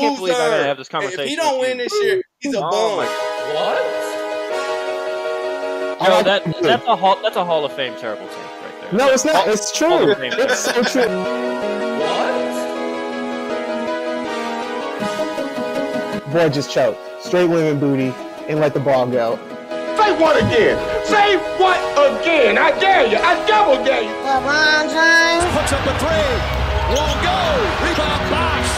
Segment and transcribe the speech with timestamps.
[0.00, 1.22] can't believe I gotta have this conversation.
[1.24, 2.96] If he don't win this year, he's a Oh bum.
[2.98, 3.06] my-
[6.02, 8.92] I Yo, that that's a hall that's a Hall of Fame terrible take right there.
[8.98, 9.46] No, it's not.
[9.48, 10.14] It's true.
[10.18, 11.08] It's so true.
[16.32, 16.98] Boy just choked.
[17.24, 18.14] Straight women booty
[18.48, 19.36] and let the ball go.
[19.98, 20.78] Say what again?
[21.04, 22.56] Say what again?
[22.56, 23.16] I dare you.
[23.18, 24.14] I double dare you.
[24.22, 26.38] LeBron James Puts up a three.
[26.94, 27.38] Won't go.
[27.82, 28.69] Rebound box.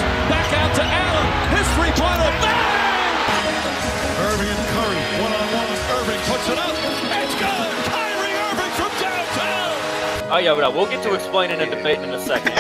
[10.35, 12.55] Oh yeah, but we'll get to explaining and debating in a second.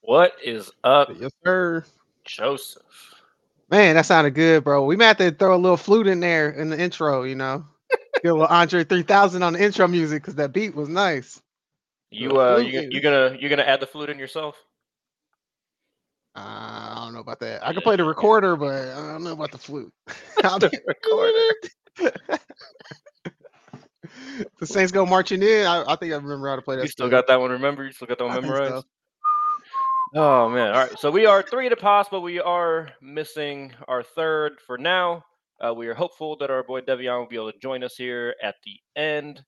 [0.00, 1.84] What is up, Yes, sir.
[2.24, 2.82] Joseph?
[3.68, 4.86] Man, that sounded good, bro.
[4.86, 7.66] We might have to throw a little flute in there in the intro, you know.
[8.22, 11.42] Get a little Andre 3000 on the intro music because that beat was nice.
[12.12, 14.56] You uh, you, you gonna you gonna add the flute in yourself?
[16.34, 17.66] Uh, I don't know about that.
[17.66, 19.92] I can play the recorder, but I don't know about the flute.
[20.44, 20.68] I'll be-
[24.58, 25.66] the Saints go marching in.
[25.66, 26.82] I, I think I remember how to play that.
[26.82, 27.50] You still got that one?
[27.50, 27.84] Remember?
[27.84, 28.74] You still got that one memorized?
[28.74, 28.82] so.
[30.14, 30.72] Oh man!
[30.74, 34.76] All right, so we are three to pass, but we are missing our third for
[34.76, 35.24] now.
[35.64, 38.34] Uh, we are hopeful that our boy Devion will be able to join us here
[38.42, 39.42] at the end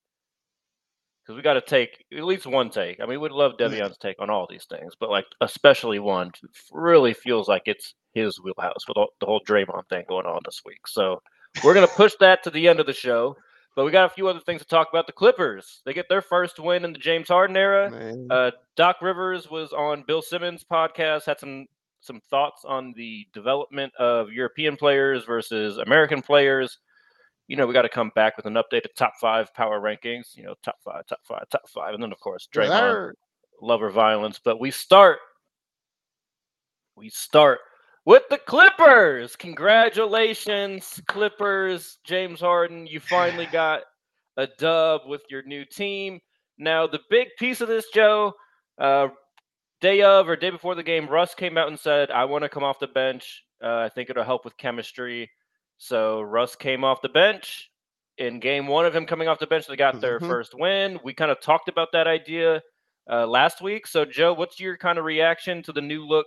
[1.25, 3.01] because we got to take at least one take.
[3.01, 6.33] I mean, we'd love Devion's take on all these things, but like especially one
[6.71, 10.63] really feels like it's his wheelhouse with all, the whole Draymond thing going on this
[10.67, 10.87] week.
[10.87, 11.23] So
[11.63, 13.37] we're gonna push that to the end of the show.
[13.77, 15.09] But we got a few other things to talk about.
[15.09, 17.91] The Clippers, they get their first win in the James Harden era.
[18.31, 21.67] Uh, Doc Rivers was on Bill Simmons' podcast, had some
[22.01, 26.79] some thoughts on the development of European players versus American players.
[27.49, 30.35] You know, we got to come back with an updated top five power rankings.
[30.37, 33.15] You know, top five, top five, top five, and then of course Draymond, sir.
[33.61, 34.41] lover violence.
[34.43, 35.19] But we start,
[36.97, 37.59] we start
[38.07, 39.37] with the Clippers.
[39.37, 42.87] Congratulations, Clippers, James Harden.
[42.87, 43.83] You finally got
[44.37, 46.21] a dub with your new team.
[46.59, 48.33] Now, the big piece of this, Joe,
[48.79, 49.09] uh,
[49.81, 52.49] day of or day before the game, Russ came out and said, I want to
[52.49, 53.43] come off the bench.
[53.63, 55.31] Uh, I think it'll help with chemistry.
[55.79, 57.71] So Russ came off the bench.
[58.17, 60.29] In game one of him coming off the bench, they got their Mhm.
[60.29, 61.01] first win.
[61.03, 62.63] We kind of talked about that idea
[63.11, 63.87] uh, last week.
[63.87, 66.27] So, Joe, what's your kind of reaction to the new look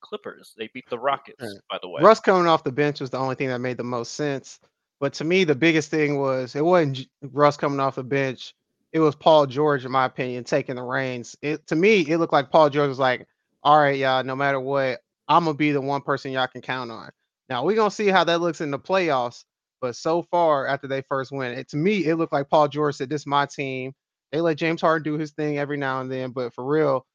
[0.00, 0.54] Clippers?
[0.56, 1.60] They beat the Rockets, Right.
[1.70, 2.02] by the way.
[2.02, 4.58] Russ coming off the bench was the only thing that made the most sense.
[5.00, 8.54] But to me, the biggest thing was it wasn't Russ coming off the bench.
[8.92, 11.36] It was Paul George, in my opinion, taking the reins.
[11.42, 13.26] It to me, it looked like Paul George was like,
[13.62, 16.90] "All right, y'all, no matter what, I'm gonna be the one person y'all can count
[16.92, 17.10] on."
[17.48, 19.44] Now we're gonna see how that looks in the playoffs.
[19.80, 22.96] But so far, after they first win, it to me, it looked like Paul George
[22.96, 23.92] said, "This is my team."
[24.32, 27.06] They let James Harden do his thing every now and then, but for real,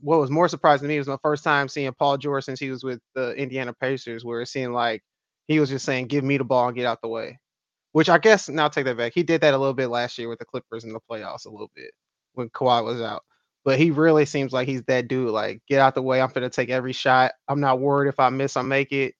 [0.00, 2.70] what was more surprising to me was my first time seeing Paul George since he
[2.70, 5.02] was with the Indiana Pacers, where it seemed like
[5.48, 7.38] he was just saying, "Give me the ball and get out the way."
[7.92, 9.12] Which I guess now take that back.
[9.14, 11.50] He did that a little bit last year with the Clippers in the playoffs, a
[11.50, 11.92] little bit
[12.34, 13.24] when Kawhi was out.
[13.64, 15.30] But he really seems like he's that dude.
[15.30, 16.20] Like, get out the way.
[16.20, 17.32] I'm gonna take every shot.
[17.48, 19.14] I'm not worried if I miss, I make it.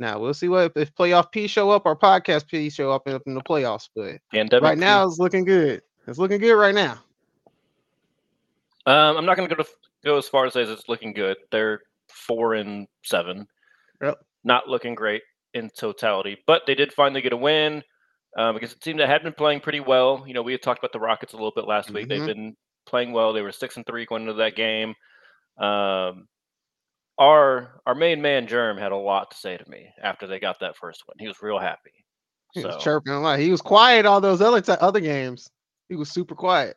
[0.00, 3.20] Now we'll see what if playoff P show up or podcast P show up in,
[3.26, 3.88] in the playoffs.
[3.94, 5.82] But Pandemic right now it's looking good.
[6.06, 6.98] It's looking good right now.
[8.86, 9.68] Um, I'm not going to go to
[10.04, 11.36] go as far as say it's looking good.
[11.52, 13.46] They're four and seven.
[14.02, 14.18] Yep.
[14.42, 15.22] Not looking great
[15.52, 17.84] in totality, but they did finally get a win
[18.38, 20.24] um, against a team that had been playing pretty well.
[20.26, 22.08] You know, we had talked about the Rockets a little bit last week.
[22.08, 22.26] They've Mhm.
[22.26, 22.56] been
[22.86, 23.32] playing well.
[23.34, 24.94] They were six and three going into that game.
[25.58, 26.26] Um,
[27.20, 30.58] our our main man Germ had a lot to say to me after they got
[30.60, 31.16] that first one.
[31.20, 31.92] He was real happy.
[32.54, 33.38] He was chirping a lot.
[33.38, 35.48] He was quiet all those other ti- other games.
[35.88, 36.76] He was super quiet.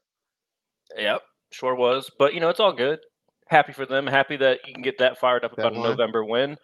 [0.97, 1.21] Yep,
[1.51, 2.11] sure was.
[2.19, 2.99] But you know, it's all good.
[3.47, 4.05] Happy for them.
[4.05, 5.89] Happy that you can get that fired up That about a.
[5.89, 6.57] November win.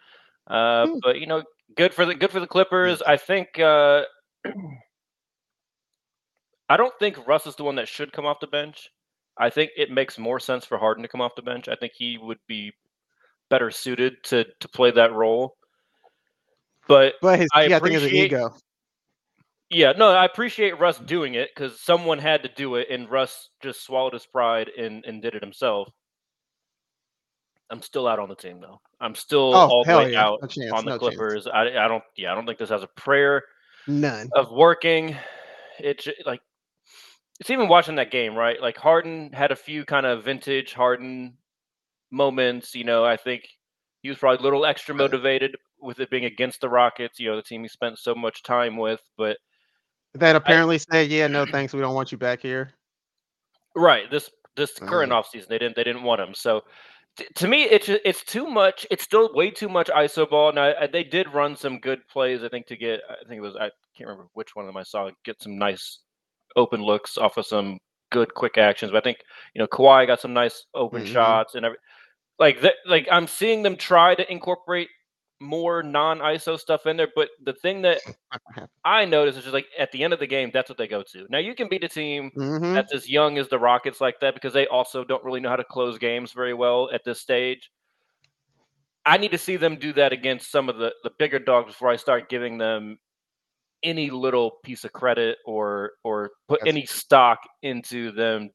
[0.46, 0.98] Uh, Hmm.
[1.02, 1.42] but you know,
[1.76, 3.02] good for the good for the Clippers.
[3.02, 3.58] I think.
[3.58, 4.02] Uh,
[6.68, 8.90] I don't think Russ is the one that should come off the bench.
[9.38, 11.66] I think it makes more sense for Harden to come off the bench.
[11.68, 12.72] I think he would be
[13.50, 15.56] better suited to to play that role.
[16.88, 18.54] But But his, I yeah, I think it's an appreciate- ego.
[19.68, 23.50] yeah, no, I appreciate Russ doing it because someone had to do it, and Russ
[23.62, 25.88] just swallowed his pride and, and did it himself.
[27.70, 28.80] I'm still out on the team though.
[29.00, 30.24] I'm still Oh, all the way yeah.
[30.24, 31.16] out No on the no chance.
[31.16, 31.46] Clippers.
[31.46, 32.02] I, I don't.
[32.16, 33.44] Yeah, I don't think this has a prayer
[33.86, 34.28] None.
[34.34, 35.16] of working.
[35.78, 36.40] It's like
[37.38, 38.60] it's even watching that game, right?
[38.60, 41.34] Like Harden had a few kind of vintage Harden
[42.10, 42.74] moments.
[42.74, 43.46] You know, I think
[44.02, 47.36] he was probably a little extra motivated with it being against the Rockets, you know,
[47.36, 49.00] the team he spent so much time with.
[49.16, 49.38] But
[50.14, 52.72] That apparently said, yeah, no thanks, we don't want you back here.
[53.76, 55.24] right, this this current Right.
[55.24, 56.34] offseason, they didn't they didn't want him.
[56.34, 56.62] So
[57.16, 58.86] t- to me, it's it's too much.
[58.90, 60.52] It's still way too much ISO ball.
[60.52, 62.42] Now I, they did run some good plays.
[62.42, 64.76] I think to get, I think it was I can't remember which one of them
[64.76, 66.00] I saw get some nice
[66.56, 67.78] open looks off of some
[68.10, 68.90] good quick actions.
[68.92, 69.18] But I think
[69.54, 71.12] you know Kawhi got some nice open Mhm.
[71.12, 71.78] shots and every
[72.40, 72.74] like that.
[72.86, 74.88] Like I'm seeing them try to incorporate
[75.42, 77.08] more non-ISO stuff in there.
[77.14, 78.14] But the thing that Not
[78.48, 78.68] gonna happen.
[78.84, 81.02] I notice is just like at the end of the game, that's what they go
[81.12, 81.26] to.
[81.30, 82.74] Now you can beat a team Mhm.
[82.74, 85.56] that's as young as the Rockets like that because they also don't really know how
[85.56, 87.70] to close games very well at this stage.
[89.06, 91.88] I need to see them do that against some of the the bigger dogs before
[91.90, 92.98] I start giving them
[93.82, 98.50] any little piece of credit or or put That's- any stock into them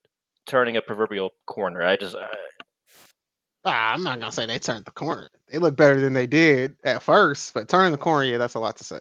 [0.45, 1.81] turning a proverbial corner.
[1.81, 2.27] I just uh,
[3.65, 5.29] Ah, I'm not gonna say they turned the corner.
[5.51, 8.59] They look better than they did at first, but turning the corner, yeah, that's a
[8.59, 8.99] lot to say.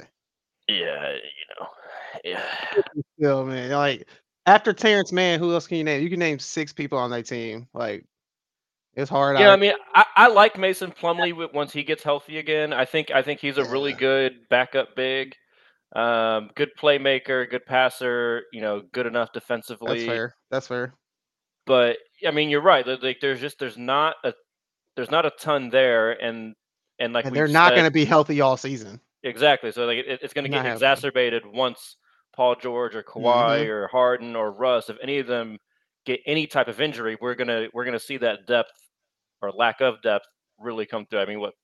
[0.69, 1.67] yeah, you know,
[2.25, 2.43] yeah.
[3.19, 4.09] Still, man, like
[4.47, 6.03] after Terrence Mann, who else can you name?
[6.03, 7.69] You can name six people on that team.
[7.75, 8.05] Like
[8.95, 9.39] it's hard.
[9.39, 12.73] Yeah, I mean, I, I like Mason Plumlee once he gets healthy again.
[12.73, 13.99] I think I think he's a really Yeah.
[13.99, 15.35] good backup big,
[15.95, 18.45] um, good playmaker, good passer.
[18.53, 19.95] You know, good enough defensively.
[19.95, 20.35] that's fair.
[20.51, 20.95] That's fair.
[21.67, 21.97] But
[22.27, 22.87] I mean, you're right.
[22.87, 24.33] Like, there's just there's not a
[24.97, 26.55] there's not a ton there, and
[26.99, 29.01] and like and they're not going to be healthy all season.
[29.23, 29.73] exactly.
[29.73, 30.75] So like it, it's going to get happening.
[30.75, 31.97] exacerbated once
[32.35, 35.59] Paul George or Kawhi or Harden or Russ, if any of them
[36.07, 38.73] get any type of injury, we're gonna we're gonna see that depth
[39.43, 40.27] or lack of depth
[40.59, 41.21] really come through.
[41.21, 41.55] I mean, what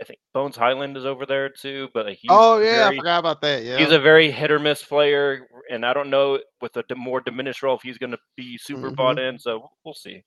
[0.00, 3.18] I think Bones Hyland is over there too, but he's oh yeah, very, I forgot
[3.20, 3.64] about that.
[3.64, 7.20] Yeah, he's a very hit or miss player, and I don't know with a more
[7.20, 8.94] diminished role if he's going to be super Mm-hmm.
[8.94, 9.38] bought in.
[9.38, 10.22] So we'll see.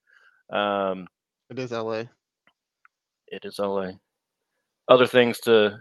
[0.51, 1.07] Um,
[1.49, 2.03] it is LA.
[3.31, 3.92] It is LA.
[4.88, 5.80] Other things to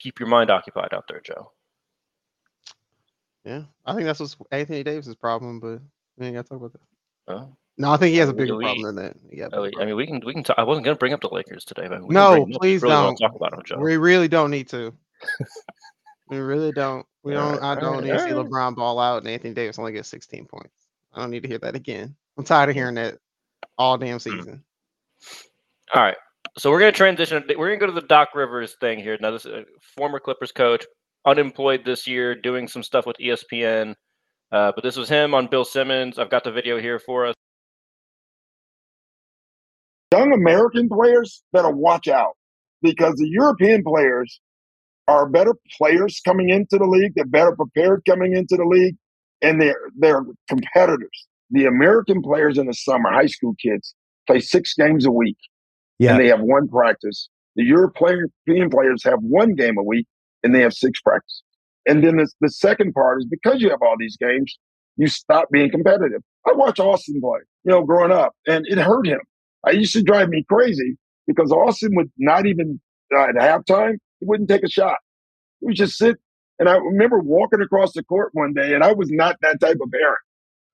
[0.00, 1.52] keep your mind occupied out there, Joe.
[3.44, 5.80] Yeah, I think that's what's Anthony Davis's problem, but
[6.18, 6.80] we ain't got to talk about that.
[7.28, 9.16] Oh, No, I think he has a bigger we- problem than that.
[9.30, 10.42] Yeah, I mean, we can we can.
[10.42, 12.50] Talk, I wasn't going to bring up the Lakers today, but we No, bring them
[12.52, 13.16] up if please really don't.
[13.16, 13.78] talk about them, Joe.
[13.78, 14.92] we really don't need to.
[16.28, 17.06] we really don't.
[17.22, 17.60] We All don't.
[17.60, 18.46] right, I don't all need to see right, right.
[18.46, 20.86] LeBron ball out and Anthony Davis only get 16 points.
[21.12, 22.14] I don't need to hear that again.
[22.36, 23.18] I'm tired of hearing that
[23.78, 24.18] all damn Hmm.
[24.18, 24.64] season.
[25.94, 26.16] All right.
[26.58, 27.44] So we're going to transition.
[27.48, 29.18] We're going to go to the Doc Rivers thing here.
[29.20, 29.64] Now, this is a
[29.96, 30.86] former Clippers coach,
[31.26, 33.94] unemployed this year, doing some stuff with ESPN.
[34.52, 36.18] Uh, but this was him on Bill Simmons.
[36.18, 37.34] I've got the video here for us.
[40.12, 42.36] young American players better watch out
[42.82, 44.40] because the European players
[45.08, 47.12] are better players coming into the league.
[47.14, 48.96] They're better prepared coming into the league,
[49.42, 51.26] and they're they're competitors.
[51.50, 53.94] The American players in the summer, high school kids,
[54.26, 55.36] play six games a week,
[55.98, 56.12] Yeah.
[56.12, 57.28] and they have one practice.
[57.56, 60.06] The European players have one game a week,
[60.42, 61.42] and they have six practices.
[61.86, 64.58] And then the, the second part is because you have all these games,
[64.96, 66.20] you stop being competitive.
[66.46, 69.20] I watch Austin play, you know, growing up, and it hurt him.
[69.66, 70.96] I used to drive me crazy
[71.26, 72.80] because Austin would not even
[73.14, 74.96] uh, at halftime, he wouldn't take a shot.
[75.60, 76.16] He would just sit.
[76.58, 79.76] And I remember walking across the court one day, and I was not that type
[79.82, 80.18] of parent.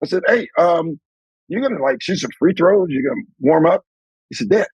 [0.01, 0.99] I said, "Hey, um,
[1.47, 2.87] you're gonna like shoot some free throws?
[2.89, 3.83] You're gonna warm up?"
[4.29, 4.67] He said, "Dad,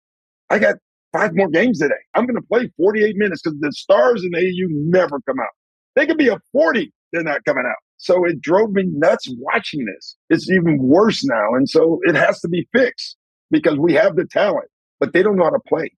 [0.49, 0.75] I got
[1.13, 1.93] five more games today.
[2.15, 5.49] I'm gonna play 48 minutes because the stars in the AU never come out.
[5.95, 9.85] They could be a 40, they're not coming out." So it drove me nuts watching
[9.85, 10.15] this.
[10.29, 13.17] It's even worse now, and so it has to be fixed
[13.51, 15.91] because we have the talent, but they don't know how to play.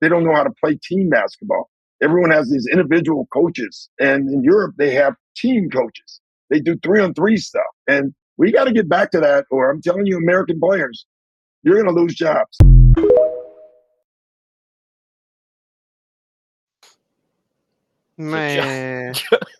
[0.00, 1.70] They don't know how to play team basketball.
[2.02, 6.20] Everyone has these individual coaches, and in Europe they have team coaches.
[6.48, 9.44] They do three on three stuff, and we got to get back to that.
[9.50, 11.06] Or I'm telling you, American players,
[11.62, 12.56] you're going to lose jobs.
[18.20, 19.14] Man,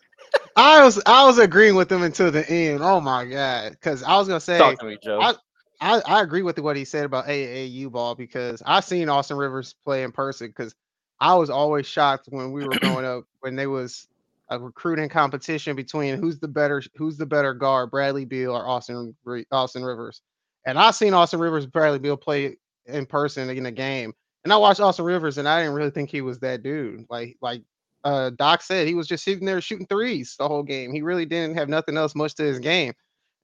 [0.55, 2.81] I was I was agreeing with him until the end.
[2.81, 5.19] Oh my god, because I was gonna say Talk to me, Joe.
[5.21, 5.35] I-
[5.83, 9.73] I, I agree with what he said about AAU ball because I seen Austin Rivers
[9.83, 10.75] play in person because
[11.19, 14.07] I was always shocked when we were growing up when they was
[14.49, 19.15] a recruiting competition between who's the better who's the better guard, Bradley Beal or Austin
[19.51, 20.21] Austin Rivers.
[20.67, 24.13] And I seen Austin Rivers, Bradley Beal play in person in a game,
[24.43, 27.07] and I watched Austin Rivers, and I didn't really think he was that dude.
[27.09, 27.63] Like like
[28.03, 30.93] uh, Doc said, he was just sitting there shooting threes the whole game.
[30.93, 32.93] He really didn't have nothing else much to his game.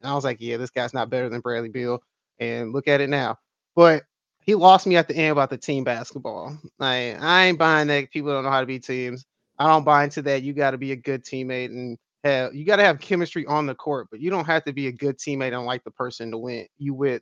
[0.02, 2.02] And I was like, yeah, this guy's not better than Bradley Beal
[2.40, 3.38] and look at it now.
[3.76, 4.04] But
[4.42, 6.58] he lost me at the end about the team basketball.
[6.80, 9.26] Like I ain't buying that people don't know how to be teams.
[9.60, 10.44] I don't buy into that.
[10.44, 13.66] You got to be a good teammate and have you got to have chemistry on
[13.66, 16.32] the court, but you don't have to be a good teammate and like the person
[16.32, 16.68] to win.
[16.78, 17.22] You with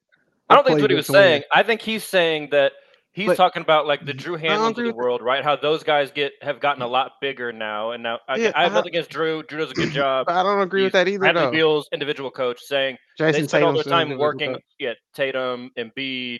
[0.49, 1.21] I don't think that's what he was to win.
[1.21, 1.43] saying.
[1.51, 2.73] I think he's saying that
[3.15, 5.41] He's But- talking about like the Drew Hanlens of the world, right?
[5.41, 8.63] How those guys get have gotten a lot bigger now, and now I, Yeah, I
[8.63, 9.41] have I- nothing against Drew.
[9.43, 10.27] Drew does a good job.
[10.29, 11.51] I don't agree with that either, Bradley though.
[11.51, 14.55] Beal's individual coach saying they Jason spend all their time working.
[14.55, 14.63] coach.
[14.79, 16.39] Yeah, Tatum, Embiid,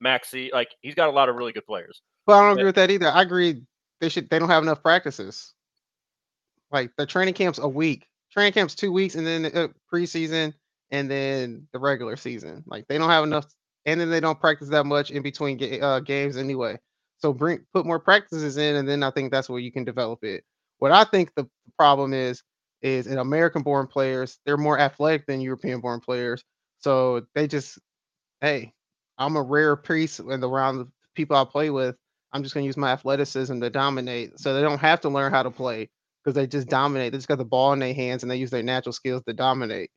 [0.00, 0.50] Maxey.
[0.52, 2.00] Like he's got a lot of really good players.
[2.24, 3.08] But I don't But- agree with that either.
[3.08, 3.62] I agree
[4.00, 5.54] they should they don't have enough practices.
[6.70, 8.06] Like the training camp's a week.
[8.32, 10.52] Training camp's two weeks and then uh, preseason
[10.92, 12.62] and then the regular season.
[12.66, 13.46] Like they don't have enough
[13.86, 16.78] and then they don't practice that much in between ga- uh, games anyway.
[17.18, 20.22] So bring put more practices in and then I think that's where you can develop
[20.24, 20.44] it.
[20.78, 22.42] What I think the problem is
[22.82, 26.44] is in American born players, they're more athletic than European born players.
[26.80, 27.78] So they just
[28.42, 28.72] hey,
[29.18, 31.96] I'm a rare piece in the round of people I play with.
[32.32, 34.38] I'm just gonna use my athleticism to dominate.
[34.38, 35.88] So they don't have to learn how to play
[36.22, 37.12] because they just dominate.
[37.12, 39.32] They just got the ball in their hands and they use their natural skills to
[39.32, 39.90] dominate.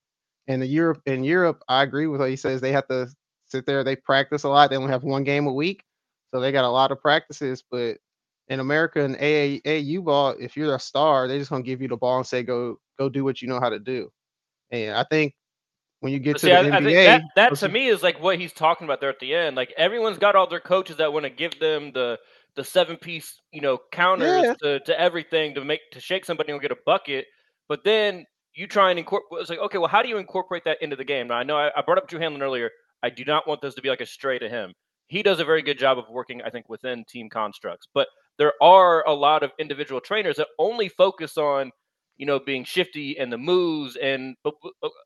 [0.47, 2.61] And the Europe in Europe, I agree with what he says.
[2.61, 3.09] They have to
[3.49, 4.69] sit there, they practice a lot.
[4.69, 5.83] They only have one game a week.
[6.31, 7.63] So they got a lot of practices.
[7.69, 7.97] But
[8.47, 11.87] in America and AA, AAU ball, if you're a star, they're just gonna give you
[11.87, 14.11] the ball and say, go, go do what you know how to do.
[14.71, 15.33] And I think
[16.01, 18.21] when you get to see, the I, NBA, I that, that to me is like
[18.21, 19.55] what he's talking about there at the end.
[19.55, 22.19] Like everyone's got all their coaches that want to give them the
[22.55, 24.53] the seven piece, you know, counters Yeah.
[24.61, 27.25] to, to everything to make to shake somebody and get a bucket.
[27.67, 29.41] But then you try and incorporate.
[29.41, 31.27] It's like okay, well, how do you incorporate that into the game?
[31.27, 32.71] Now I know I, I brought up Drew Hanlen earlier.
[33.03, 34.73] I do not want this to be like a stray to him.
[35.07, 37.87] He does a very good job of working, I think, within team constructs.
[37.93, 41.71] But there are a lot of individual trainers that only focus on,
[42.17, 44.35] you know, being shifty and the moves and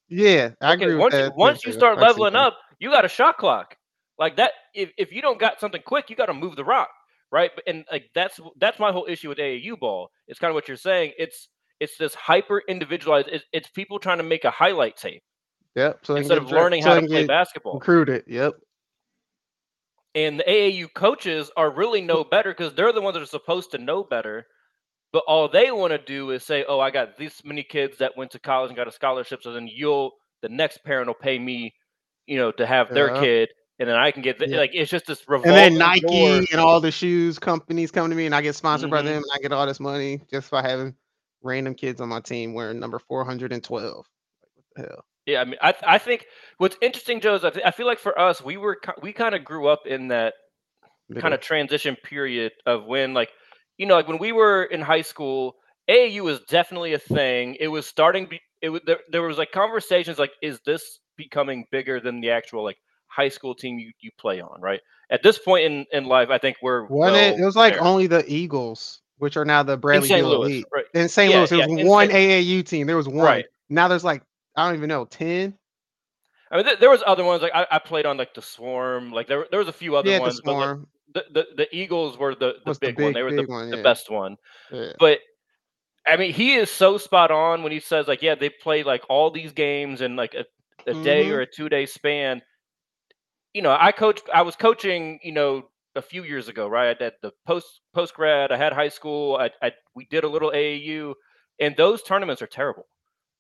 [0.10, 1.36] yeah, I okay, agree once with you, that.
[1.36, 3.76] once you start leveling up, you got a shot clock.
[4.20, 6.90] Like that, if, if you don't got something quick, you got to move the rock,
[7.32, 7.52] right?
[7.66, 10.10] And like that's that's my whole issue with AAU ball.
[10.28, 11.14] It's kind of what you're saying.
[11.18, 11.48] It's
[11.80, 13.30] it's this hyper individualized.
[13.32, 15.24] It's, it's people trying to make a highlight tape
[15.76, 16.06] Yep.
[16.06, 17.74] So instead of learning so how to play basketball.
[17.76, 18.24] recruited.
[18.28, 18.54] Yep.
[20.16, 23.72] And the AAU coaches are really no better because they're the ones that are supposed
[23.72, 24.46] to know better.
[25.12, 28.16] But all they want to do is say, "Oh, I got this many kids that
[28.18, 30.12] went to college and got a scholarship, so then you'll
[30.42, 31.74] the next parent will pay me,
[32.28, 33.22] you know, to have their Yeah.
[33.22, 33.50] kid,
[33.80, 34.58] and then I can get the, Yeah.
[34.58, 36.42] like it's just this And then Nike door.
[36.52, 39.06] and all the shoes companies come to me, and I get sponsored by Mhm.
[39.06, 40.96] them, and I get all this money just by having
[41.44, 44.06] random kids on my team wearing number four hundred and twelve.
[44.42, 45.06] Like what the hell?
[45.26, 46.26] Yeah, I mean, I I think
[46.58, 49.36] what's interesting, Joe, is I, th- I feel like for us, we were we kind
[49.36, 50.34] of grew up in that
[51.20, 53.30] kind of transition period of when like
[53.78, 55.54] you know like when we were in high school
[55.90, 58.28] AAU was definitely a thing it was starting
[58.62, 62.64] it was there, there was like conversations like is this becoming bigger than the actual
[62.64, 62.78] like
[63.08, 64.80] high school team you, you play on right
[65.12, 67.40] at this point in in life I think we're Wasn't it?
[67.40, 67.84] It was like there.
[67.84, 70.22] only the Eagles, which are now the in Bradley St.
[70.22, 70.66] Beal Louis Elite.
[70.74, 71.32] right In St.
[71.32, 72.48] Yeah, Louis, there yeah, was one St.
[72.48, 72.88] AAU team.
[72.88, 73.26] There was one.
[73.26, 73.46] Right.
[73.70, 74.24] Now there's like
[74.56, 75.58] I don't even know ten.
[76.52, 79.12] I mean th- there was other ones like I, I played on like the Swarm
[79.12, 81.48] like there there was a few other Yeah, the ones but like, Swarm the, the
[81.58, 83.70] the Eagles were the the was the big, one they were the, big one.
[83.70, 84.38] the best one
[84.72, 84.92] yeah.
[85.00, 85.20] but
[86.06, 89.04] I mean, he is so spot on when he says like, yeah, they play like
[89.10, 90.46] all these games in like a,
[90.86, 91.32] a day Mhm.
[91.32, 92.42] or a two day span.
[93.54, 94.24] You know, I coached.
[94.34, 95.20] I was coaching.
[95.24, 97.00] You know, a few years ago, right?
[97.02, 99.38] At the post post grad, I had high school.
[99.38, 101.14] I, I we did a little AAU,
[101.60, 102.88] and those tournaments are terrible.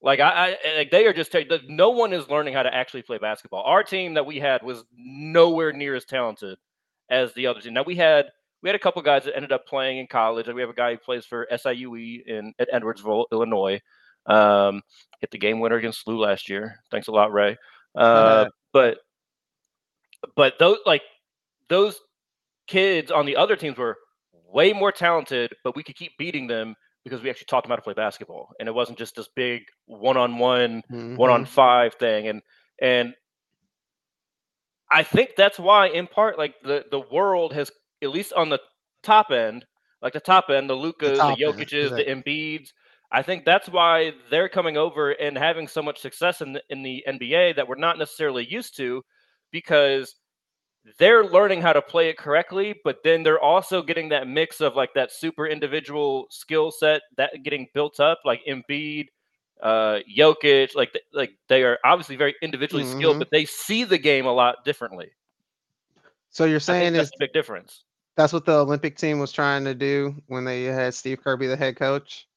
[0.04, 1.34] Like I, I like they are just
[1.70, 3.64] no one is learning how to actually play basketball.
[3.64, 6.58] Our team that we had was nowhere near as talented
[7.10, 7.74] as the other team.
[7.74, 8.26] Now we had
[8.62, 10.46] we had a couple guys that ended up playing in college.
[10.46, 13.80] Like we have a guy who plays for SIUE in at Edwardsville, Illinois.
[14.26, 14.82] Um,
[15.22, 16.82] hit the game winner against Lou last year.
[16.92, 17.58] Thanks a lot, Ray.
[17.96, 18.98] Uh, but
[20.36, 21.04] but those like
[21.70, 21.98] those
[22.68, 23.98] kids on the other teams were
[24.52, 27.76] way more talented, but we could keep beating them because we actually taught them how
[27.76, 30.82] to play basketball, and it wasn't just this big one-on-one,
[31.16, 31.48] one-on Mhm.
[31.48, 32.28] five thing.
[32.28, 32.42] And
[32.82, 33.14] and
[34.92, 38.60] I think that's why, in part, like the the world has at least on the
[39.02, 39.66] top end,
[40.02, 42.04] like the top end, the Lukas, the, end, Jokic's, the.
[42.04, 42.70] Embiids.
[43.12, 46.82] I think that's why they're coming over and having so much success in the, in
[46.82, 49.04] the NBA that we're not necessarily used to,
[49.52, 50.16] because
[50.98, 54.76] they're learning how to play it correctly, but then they're also getting that mix of
[54.76, 59.08] like that super individual skill set that getting built up, like Embiid,
[59.62, 63.20] uh, Jokic, like like they are obviously very individually skilled, Mhm.
[63.20, 65.12] but they see the game a lot differently.
[66.32, 67.86] So you're saying is big difference.
[68.16, 71.56] that's what the Olympic team was trying to do when they had Steve Kirby the
[71.58, 72.28] head coach,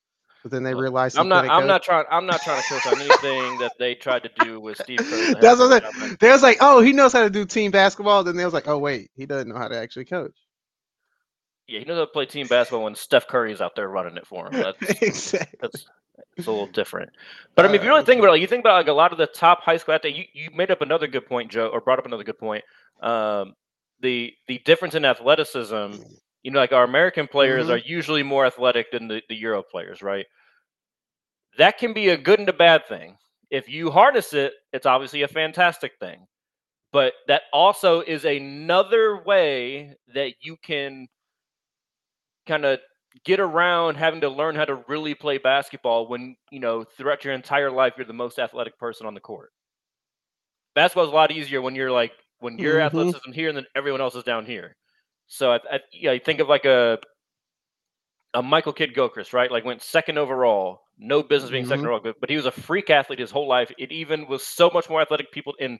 [0.47, 1.45] but then they realized I'm not.
[1.51, 1.67] I'm coach?
[1.67, 2.05] not trying.
[2.09, 5.05] I'm not trying to coach on anything that they tried to do with Steve Kerr.
[5.05, 7.31] as the head That's what they, like, they was like, oh, he knows how to
[7.31, 8.23] do team basketball.
[8.23, 10.37] Then they was like, oh wait, he doesn't know how to actually coach.
[11.67, 14.25] Yeah, he knows how to play team basketball when Steph Curry's out there running it
[14.27, 14.53] for him.
[14.81, 15.59] That's exactly.
[15.61, 15.85] that's
[16.37, 17.11] it's a little different.
[17.57, 18.93] But I mean, if you really think about it, like, you think about like a
[18.93, 20.19] lot of the top high school athletes.
[20.19, 22.63] You, you made up another good point, Joe, or brought up another good point.
[23.03, 23.55] Um,
[24.01, 25.95] the the difference in athleticism.
[26.43, 27.71] You know, like our American players Mhm.
[27.71, 30.27] are usually more athletic than the, the Euro players, right?
[31.59, 33.17] That can be a good and a bad thing.
[33.51, 36.27] If you harness it, it's obviously a fantastic thing.
[36.93, 41.09] But that also is another way that you can
[42.47, 42.81] kind of
[43.25, 47.35] get around having to learn how to really play basketball when, you know, throughout your
[47.35, 49.51] entire life you're the most athletic person on the court.
[50.75, 52.87] Basketball's a lot easier when you're like when your Mhm.
[52.87, 54.77] athleticism here and then everyone else is down here.
[55.27, 56.99] So I, I yeah, I think of like a
[58.35, 59.51] a Michael Kidd Gilchrist, right?
[59.51, 61.89] Like went second overall, no business being second Mhm.
[61.89, 63.71] overall, but, but he was a freak athlete his whole life.
[63.79, 65.79] It even was so much more athletic people in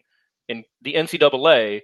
[0.49, 1.83] in the NCAA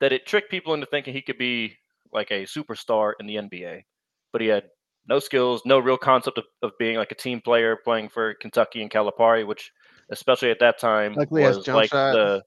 [0.00, 1.74] that it tricked people into thinking he could be
[2.12, 3.82] like a superstar in the NBA.
[4.32, 4.64] But he had
[5.08, 8.82] no skills, no real concept of, of being like a team player playing for Kentucky
[8.82, 9.70] and Calipari, which
[10.10, 12.12] especially at that time Luckily, was like shot.
[12.12, 12.42] the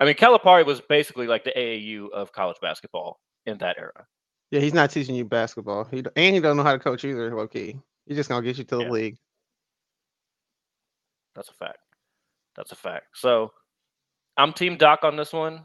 [0.00, 4.06] I mean Calipari was basically like the AAU of college basketball in that era.
[4.50, 5.84] Yeah, he's not teaching you basketball.
[5.84, 7.34] He and he don't know how to coach either.
[7.34, 8.90] Low key, he's just gonna get you to the Yeah.
[8.90, 9.16] league.
[11.34, 11.78] That's a fact.
[12.56, 13.06] That's a fact.
[13.14, 13.52] So
[14.36, 15.64] I'm Team Doc on this one.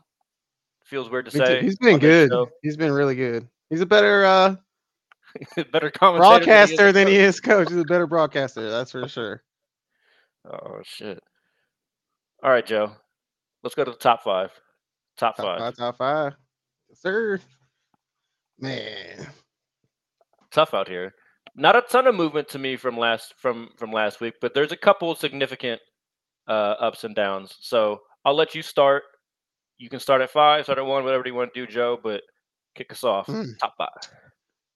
[0.85, 1.51] Feels weird to Me too.
[1.51, 1.61] say.
[1.61, 2.31] He's been on this good.
[2.31, 2.49] show.
[2.63, 3.47] He's been really good.
[3.69, 4.55] He's a better uh,
[5.71, 7.21] Better commentator broadcaster than he coach.
[7.27, 7.69] is coach.
[7.69, 9.43] He's a better broadcaster, that's for sure.
[10.51, 11.19] Oh shit.
[12.41, 12.93] All right, Joe.
[13.61, 14.51] Let's go to the top five.
[15.17, 15.59] Top, Top five.
[15.59, 16.33] five, top five,
[16.87, 17.39] Yes, sir.
[18.57, 19.27] Man,
[20.49, 21.13] Tough out here.
[21.55, 24.71] Not a ton of movement to me from last from from last week, but there's
[24.71, 25.81] a couple of significant
[26.47, 27.57] uh, ups and downs.
[27.61, 29.03] So I'll let you start.
[29.77, 31.99] You can start at five, start at one, whatever you want to do, Joe.
[32.01, 32.21] But
[32.75, 33.27] kick us off.
[33.27, 33.57] Mm.
[33.59, 33.89] Top five.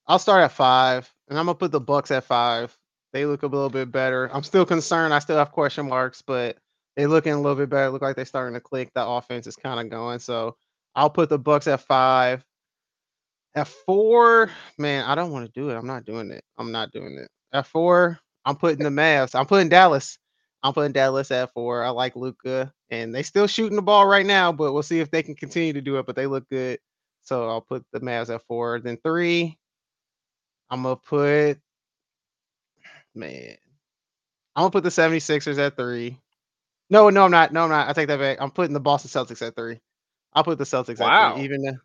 [0.08, 2.78] I'll start at five, and I'm gonna put the Bucks at five.
[3.14, 4.30] They look a little bit better.
[4.34, 5.14] I'm still concerned.
[5.14, 6.58] I still have question marks, but
[6.96, 7.90] they looking a little bit better.
[7.90, 8.92] Look like they're starting to click.
[8.94, 10.20] The offense is kind of going.
[10.20, 10.56] So
[10.96, 12.44] I'll put the Bucks at five.
[13.56, 15.76] At four, man, I don't want to do it.
[15.76, 16.44] I'm not doing it.
[16.58, 17.30] I'm not doing it.
[17.52, 19.36] At four, I'm putting eh the Mavs.
[19.36, 20.18] I'm putting Dallas.
[20.64, 21.84] I'm putting Dallas at four.
[21.84, 25.12] I like Luka, and they still shooting the ball right now, but we'll see if
[25.12, 26.06] they can continue to do it.
[26.06, 26.80] But they look good,
[27.22, 28.80] so I'll put the Mavs at four.
[28.80, 29.58] Then three,
[30.70, 31.60] I'm gonna put
[33.16, 33.56] man.
[34.56, 36.18] I'm gonna put the 76ers at three.
[36.90, 37.54] No, no, I'm not.
[37.54, 37.90] No, I'm not.
[37.90, 38.38] I take that back.
[38.42, 39.80] I'm putting the Boston Celtics at three.
[40.34, 41.18] I'll put the Celtics at Wow.
[41.18, 41.44] three.
[41.44, 41.80] Even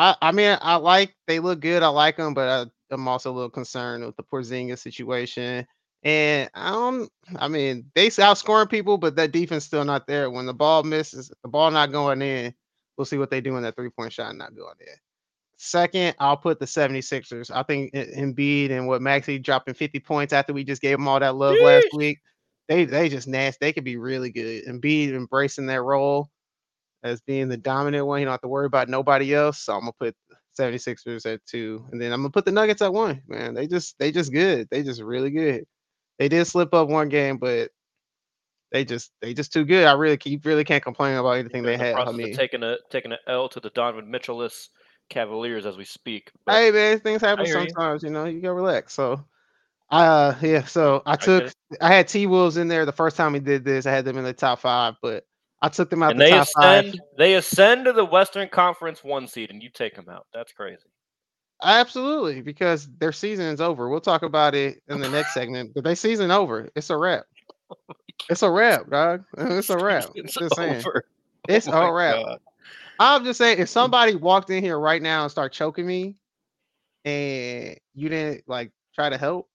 [0.00, 1.82] I, I mean, I like they look good.
[1.82, 5.66] I like them, but I, I'm also a little concerned with the Porzingis situation.
[6.02, 7.12] And I don't.
[7.36, 10.30] I mean, they outscoring people, but that defense still not there.
[10.30, 12.54] When the ball misses, the ball not going in.
[12.96, 14.94] We'll see what they do in that three point shot not going in.
[15.58, 17.50] Second, I'll put the 76ers.
[17.54, 21.20] I think Embiid and what Maxey dropping 50 points after we just gave them all
[21.20, 22.20] that love last week.
[22.68, 23.58] They they just nasty.
[23.60, 24.64] They could be really good.
[24.64, 26.30] Embiid embracing that role
[27.02, 28.20] as being the dominant one.
[28.20, 29.60] You don't have to worry about nobody else.
[29.60, 30.16] So I'm gonna put
[30.58, 31.84] 76ers at two.
[31.92, 33.22] And then I'm gonna put the Nuggets at one.
[33.28, 34.68] Man, they just they just good.
[34.70, 35.64] They just really good.
[36.18, 37.70] They did slip up one game, but
[38.72, 39.86] they just they just too good.
[39.86, 42.08] I really you really can't complain about anything We're they in the have.
[42.08, 44.68] I mean, taking a taking an L to the Donovan Mitchell-less
[45.08, 46.30] Cavaliers as we speak.
[46.48, 47.68] Hey man, things happen hear you.
[47.70, 48.02] sometimes.
[48.02, 48.92] You know, you gotta relax.
[48.92, 49.24] So,
[49.90, 50.64] I uh, yeah.
[50.64, 51.54] So I took it.
[51.80, 53.86] I had T Wolves in there the first time we did this.
[53.86, 55.24] I had them in the top five, but
[55.62, 56.84] I took them out and the they top five.
[56.84, 60.26] ascend they ascend to the Western Conference one seed and you take them out.
[60.32, 60.84] That's crazy.
[61.62, 63.90] Absolutely, because their season is over.
[63.90, 65.72] We'll talk about it in the next segment.
[65.74, 66.70] But their season over.
[66.74, 67.24] It's a wrap.
[68.28, 69.24] It's a wrap, dog.
[69.38, 70.10] It's a wrap.
[70.14, 70.76] It's Just saying.
[70.76, 71.04] over.
[71.48, 72.24] It's Oh a wrap.
[72.24, 72.38] God.
[73.00, 76.16] I'm just saying, if somebody walked in here right now and start choking me,
[77.04, 79.48] and you didn't like try to help,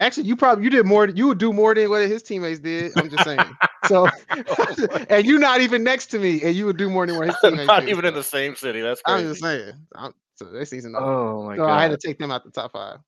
[0.00, 1.08] actually, you probably you did more.
[1.08, 2.96] You would do more than what his teammates did.
[2.96, 3.56] I'm just saying.
[3.84, 4.08] So,
[5.08, 7.36] and you're not even next to me, and you would do more than what his
[7.42, 7.90] teammates Not did.
[7.90, 8.80] even in the same city.
[8.80, 9.24] That's crazy.
[9.24, 9.72] I'm just saying.
[9.94, 10.94] I'm, so their season.
[10.96, 12.98] Oh my so I had to take them out the top five.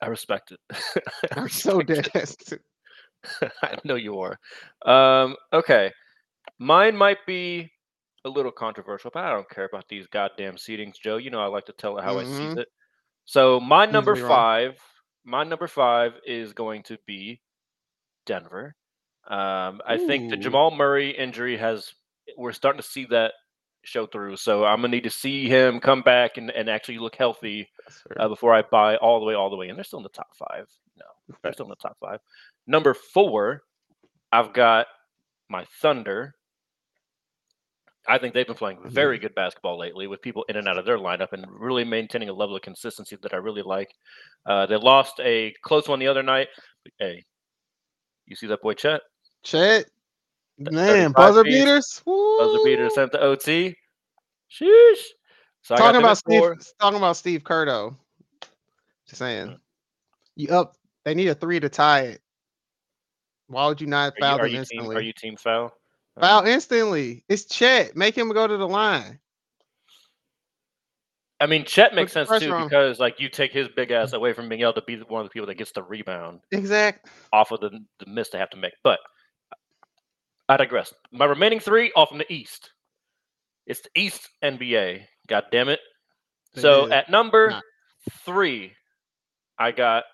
[0.00, 0.60] I respect it.
[1.36, 2.08] I I'm so dead.
[3.62, 4.38] I know you are.
[4.86, 5.92] Um, okay.
[6.58, 7.70] Mine might be
[8.24, 11.18] a little controversial, but I don't care about these goddamn seedings, Joe.
[11.18, 12.58] You know I like to tell it how I see Mhm.
[12.58, 12.68] it.
[13.24, 14.70] So my number five.
[14.70, 14.76] wrong.
[15.24, 17.40] My number five is going to be
[18.26, 18.74] Denver.
[19.28, 21.92] Um, I think the Jamal Murray injury has
[22.36, 23.32] we're starting to see that
[23.82, 24.36] show through.
[24.36, 27.68] So I'm gonna need to see him come back and, and actually look healthy
[28.18, 29.68] uh, before I buy all the way, all the way.
[29.68, 30.66] And they're still in the top five.
[30.98, 31.06] No,
[31.42, 32.20] they're still in the top five.
[32.66, 33.62] Number four,
[34.32, 34.86] I've got
[35.48, 36.34] my Thunder.
[38.08, 40.86] I think they've been playing very good basketball lately with people in and out of
[40.86, 43.92] their lineup and really maintaining a level of consistency that I really like.
[44.46, 46.48] Uh, they lost a close one the other night.
[46.98, 47.24] Hey,
[48.26, 49.02] you see that boy Chet?
[49.42, 49.86] Chet,
[50.58, 52.90] man, buzzer piece, beaters, Buzzer beater Woo!
[52.90, 53.76] sent to OT.
[54.50, 55.02] Sheesh.
[55.62, 56.56] So talking about Steve, four.
[56.80, 57.96] talking about Steve Kerr though.
[59.06, 59.60] Just saying, Mhm.
[60.36, 60.76] you up?
[61.04, 62.22] They need a three to tie it.
[63.46, 64.58] Why would you not Are you, foul are them you team?
[64.60, 64.96] instantly?
[64.96, 65.72] Are you team foul?
[66.18, 67.24] Foul instantly.
[67.28, 67.96] It's Chet.
[67.96, 69.18] Make him go to the line.
[71.42, 72.64] I mean, Chet makes sense too on.
[72.64, 75.26] because like you take his big ass away from being able to be one of
[75.26, 77.08] the people that gets the rebound Exact.
[77.32, 78.74] off of the, the miss they have to make.
[78.84, 78.98] But
[80.50, 80.92] I digress.
[81.12, 82.70] My remaining three off from the East.
[83.66, 85.04] It's the East NBA.
[85.28, 85.80] God damn it.
[86.56, 86.90] So is.
[86.92, 87.60] at number Nah.
[88.26, 88.72] three,
[89.58, 90.04] I got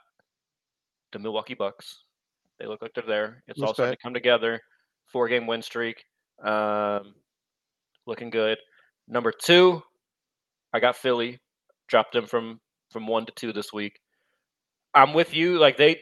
[1.12, 2.02] the Milwaukee Bucks.
[2.60, 3.42] They look like they're there.
[3.48, 4.60] It's all starting to come together.
[5.12, 6.04] Four game win streak.
[6.44, 7.14] Um,
[8.06, 8.58] looking good.
[9.08, 9.82] Number two,
[10.72, 11.38] I got Philly.
[11.88, 13.98] Dropped them from from one to two this week.
[14.94, 15.58] I'm with you.
[15.58, 16.00] Like they,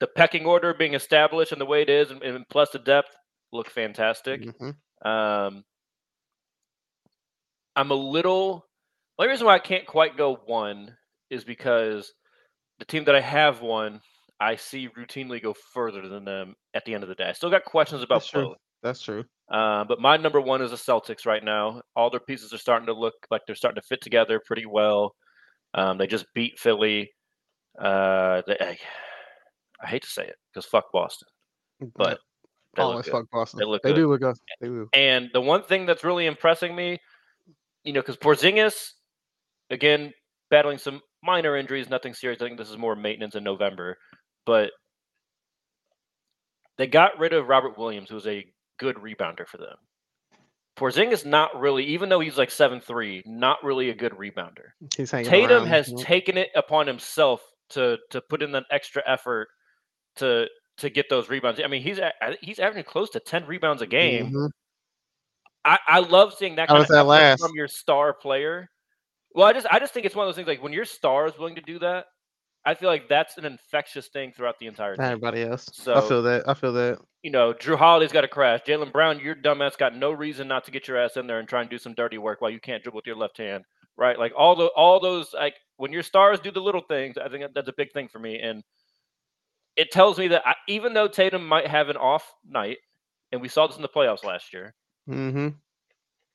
[0.00, 3.08] the pecking order being established and the way it is, and, and plus the depth,
[3.52, 4.42] look fantastic.
[4.42, 4.74] Mhm.
[5.04, 5.64] Um,
[7.74, 8.66] I'm a little.
[9.16, 10.96] The only reason why I can't quite go one
[11.30, 12.12] is because
[12.78, 14.00] the team that I have won,
[14.42, 17.28] I see routinely go further than them at the end of the day.
[17.28, 18.42] I still got questions about That's true.
[18.42, 18.56] both.
[18.82, 19.24] That's true.
[19.48, 21.80] Uh, but my number one is the Celtics right now.
[21.94, 25.14] All their pieces are starting to look like they're starting to fit together pretty well.
[25.74, 27.12] Um, they just beat Philly.
[27.78, 28.78] Uh, they, I,
[29.80, 31.28] I hate to say it because fuck Boston,
[31.94, 32.18] but
[32.76, 33.60] they fuck Boston.
[33.60, 34.36] They look They do look good.
[34.60, 34.88] They do.
[34.92, 36.98] And the one thing that's really impressing me,
[37.84, 38.74] you know, because Porzingis,
[39.70, 40.12] again,
[40.50, 42.42] battling some minor injuries, nothing serious.
[42.42, 43.96] I think this is more maintenance in November.
[44.44, 44.70] But
[46.78, 48.44] they got rid of Robert Williams, who was a
[48.78, 49.76] good rebounder for them.
[50.76, 54.70] Porzingis not really, even though he's like seven three, not really a good rebounder.
[55.28, 55.66] Tatum around.
[55.66, 59.48] has taken it upon himself to to put in that extra effort
[60.16, 60.46] to
[60.78, 61.60] to get those rebounds.
[61.62, 62.00] I mean, he's
[62.40, 64.32] he's averaging close to ten rebounds a game.
[64.32, 64.50] Mhm.
[65.64, 68.68] I, I love seeing that kind of that from your star player.
[69.34, 71.26] Well, I just I just think it's one of those things like when your star
[71.26, 72.06] is willing to do that,
[72.64, 75.04] I feel like that's an infectious thing throughout the entire team.
[75.04, 75.68] Everybody else.
[75.72, 76.48] So I feel that.
[76.48, 76.98] I feel that.
[77.22, 78.60] You know, Jrue Holiday's got to crash.
[78.66, 81.48] Jaylen Brown, your dumbass got no reason not to get your ass in there and
[81.48, 83.64] try and do some dirty work while you can't dribble with your left hand,
[83.96, 84.18] right?
[84.18, 87.44] Like all the all those like when your stars do the little things, I think
[87.54, 88.38] that's a big thing for me.
[88.40, 88.62] And
[89.76, 92.78] it tells me that I, even though Tatum might have an off night,
[93.32, 94.74] and we saw this in the playoffs last year,
[95.06, 95.48] hmm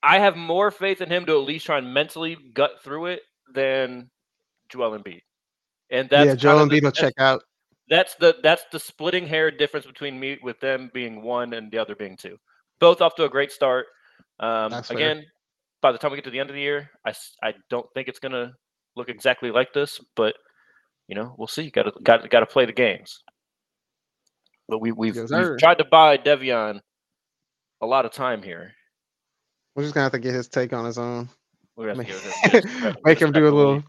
[0.03, 3.21] I have more faith in him to at least try and mentally gut through it
[3.53, 4.09] than
[4.69, 5.21] Joel Embiid.
[5.89, 7.43] And that's Yeah, Joel Embiid will check out.
[7.89, 11.77] That's the that's the splitting hair difference between me with them being one and the
[11.77, 12.37] other being two.
[12.79, 13.85] Both off to a great start.
[14.39, 14.97] Um, That's fair.
[14.97, 15.25] again,
[15.81, 18.07] by the time we get to the end of the year, I, I don't think
[18.09, 18.53] it's gonna
[18.95, 20.35] look exactly like this, but
[21.07, 21.69] you know we'll see.
[21.69, 23.23] Got to got got to play the games.
[24.67, 26.81] But we we've, Yes, we've tried to buy Devion
[27.81, 28.73] a lot of time here.
[29.75, 31.29] We're just gonna have to get his take on his own.
[31.77, 33.83] We're gonna Make, have to give this- give this- make him do a little.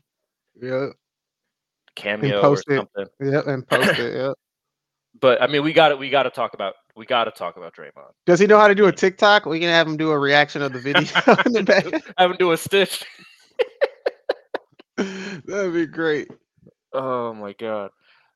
[0.61, 0.87] Yeah.
[1.99, 2.65] Cameo or it.
[2.67, 3.07] something.
[3.21, 3.47] Yep.
[3.47, 4.15] And post it.
[4.15, 4.35] Yep.
[5.21, 5.99] But I mean, we got it.
[5.99, 8.13] we got to talk about we got to talk about Draymond.
[8.27, 9.47] Does he know how to do a TikTok?
[9.47, 11.03] We can have him do a reaction of the video
[11.47, 11.85] in the back.
[12.19, 13.05] Have him do a stitch.
[14.97, 16.29] That'd be great.
[16.93, 17.91] Oh my god.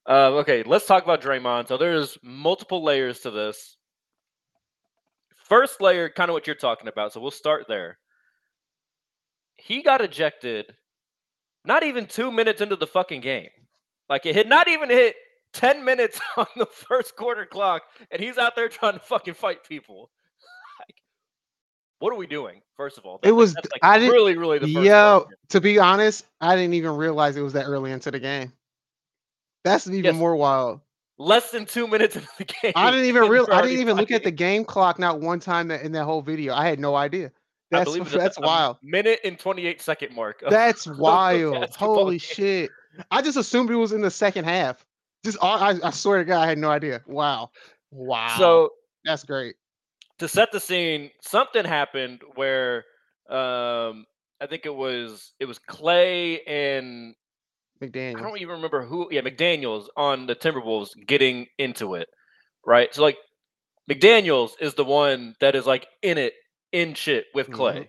[0.09, 1.69] Uh, okay, let's talk about Draymond.
[1.69, 3.77] So there's multiple layers to this.
[5.37, 7.13] First layer, kind of what you're talking about.
[7.13, 7.99] So we'll start there.
[9.57, 10.75] He got ejected
[11.65, 13.49] not even two minutes into the fucking game.
[14.09, 15.17] Like it had not even hit
[15.55, 19.65] 10 minutes on the first quarter clock, and he's out there trying to fucking fight
[19.67, 20.11] people.
[20.81, 20.97] Like,
[22.01, 22.61] what are we doing?
[22.77, 25.79] First of all, It was- like, I didn't- really, really the first Yo, to be
[25.79, 28.53] honest, I didn't even realize it was that early into the game.
[29.65, 30.15] That's even Yes.
[30.17, 30.81] more wild.
[31.19, 32.73] less than two minutes into the game.
[32.75, 33.47] I didn't even real.
[33.53, 36.53] I didn't even look at the game clock not one time in that whole video.
[36.55, 37.31] I had no idea.
[37.73, 38.77] I That's believe it's that's wild.
[38.83, 40.43] Minute and 28 second mark.
[40.49, 41.75] That's wild.
[41.75, 42.19] Holy game.
[42.19, 42.71] shit!
[43.11, 44.85] I just assumed it was in the second half.
[45.25, 47.01] Just I, I swear to God, I had no idea.
[47.07, 47.51] Wow,
[47.91, 48.35] wow.
[48.39, 48.71] So
[49.05, 49.55] that's great.
[50.19, 52.85] to set the scene, something happened where
[53.31, 54.05] um
[54.41, 57.15] I think it was it was Clay and
[57.81, 58.19] McDaniels.
[58.19, 62.09] I don't even remember who yeah, McDaniels on the Timberwolves getting into it.
[62.67, 62.93] Right?
[62.95, 63.19] So like
[63.91, 66.35] McDaniels is the one that is like in it
[66.73, 67.81] in shit with Clay.
[67.81, 67.89] Mhm.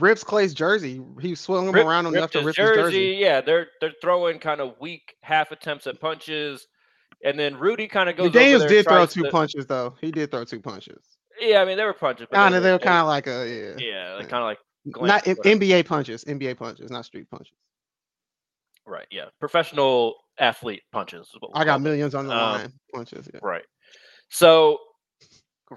[0.00, 1.02] Rips Clay's jersey.
[1.20, 3.16] He swung him Rip- around enough ripped to rip his jersey.
[3.18, 6.66] Yeah, they're they're throwing kind of weak half attempts at punches,
[7.22, 8.30] and then Rudy kind of goes.
[8.30, 9.94] McDaniels there, did throw two to- punches though.
[10.00, 11.04] He did throw two punches.
[11.38, 12.26] Yeah, I mean they were punches.
[12.30, 14.28] but Kind of, they were kind of like a yeah, yeah, like yeah.
[14.28, 14.58] kind of like
[15.10, 16.24] not NBA punches.
[16.24, 17.54] NBA punches, not street punches.
[18.86, 19.06] right.
[19.10, 21.26] Yeah, professional athlete punches.
[21.28, 22.72] is what we'll I got millions on the Um, line.
[22.94, 23.28] Punches.
[23.32, 23.40] Yeah.
[23.42, 23.64] Right.
[24.30, 24.78] So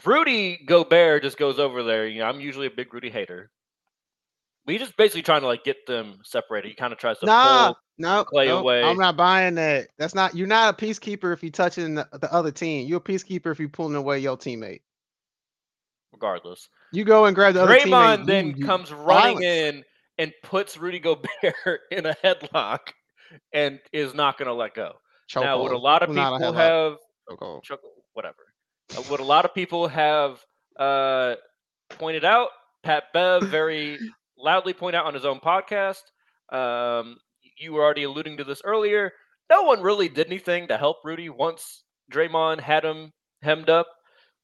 [0.03, 2.08] Rudy Gobert just goes over there.
[2.08, 3.51] You know, I'm usually a big Rudy hater.
[4.67, 6.69] He's just basically trying to like get them separated.
[6.69, 7.77] He kind of tries to Nah, pull.
[7.99, 8.84] no, Clay nope, away.
[8.84, 9.89] I'm not buying that.
[9.99, 10.36] That's not.
[10.36, 12.88] You're not a peacekeeper if you're touching the, the other team.
[12.88, 14.81] You're a peacekeeper if you're pulling away your teammate.
[16.12, 16.67] regardless.
[16.93, 17.84] You go and grab the other teammate.
[18.21, 19.43] Draymond then you- you- comes running violence.
[19.45, 19.84] in
[20.17, 21.29] and puts Rudy Gobert
[21.91, 22.79] in a headlock
[23.53, 24.93] and is not going to let go.
[25.36, 26.95] now, what a lot of people have,
[27.63, 27.81] choke-
[28.13, 28.38] whatever,
[29.08, 30.39] what a lot of people have
[30.80, 31.36] uh,
[31.89, 32.50] pointed out,
[32.84, 33.98] Pat Bev very
[34.38, 36.02] loudly pointed out on his own podcast.
[36.52, 37.17] Um,
[37.58, 39.12] you were already alluding to this earlier.
[39.50, 43.88] No one really did anything to help Rudy once Draymond had him hemmed up.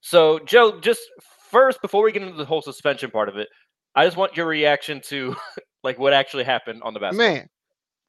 [0.02, 1.02] So, Joe, just
[1.50, 3.48] first, before we get into the whole suspension part of it,
[3.96, 5.36] I just want your reaction to
[5.84, 7.28] like what actually happened on the basketball.
[7.28, 7.50] Man,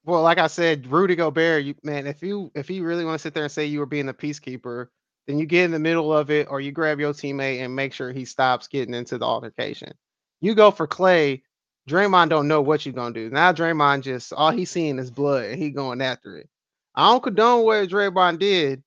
[0.04, 3.22] well, like I said, Rudy Gobert, you man, if you if you really want to
[3.22, 4.86] sit there and say you were being a peacekeeper,
[5.26, 7.92] then you get in the middle of it, or you grab your teammate and make
[7.92, 9.92] sure he stops getting into the altercation.
[10.40, 11.42] You go for Clay,
[11.88, 13.30] Draymond don't know what you're gonna do.
[13.30, 16.48] Now Draymond just all he's seeing is blood and he going after it.
[16.94, 18.82] I don't condone what Draymond did,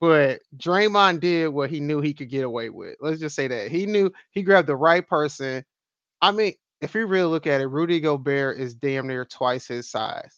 [0.00, 2.96] but Draymond did what he knew he could get away with.
[3.00, 5.64] Let's just say that he knew he grabbed the right person.
[6.22, 9.90] I mean, if you really look at it, Rudy Gobert is damn near twice his
[9.90, 10.34] size.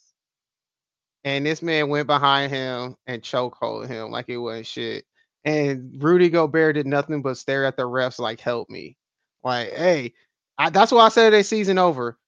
[1.24, 5.04] And this man went behind him and chokehold him like it wasn't shit.
[5.44, 8.96] And Rudy Gobert did nothing but stare at the refs like, help me.
[9.42, 10.12] Like, hey,
[10.58, 12.18] I, that's why I said they season over.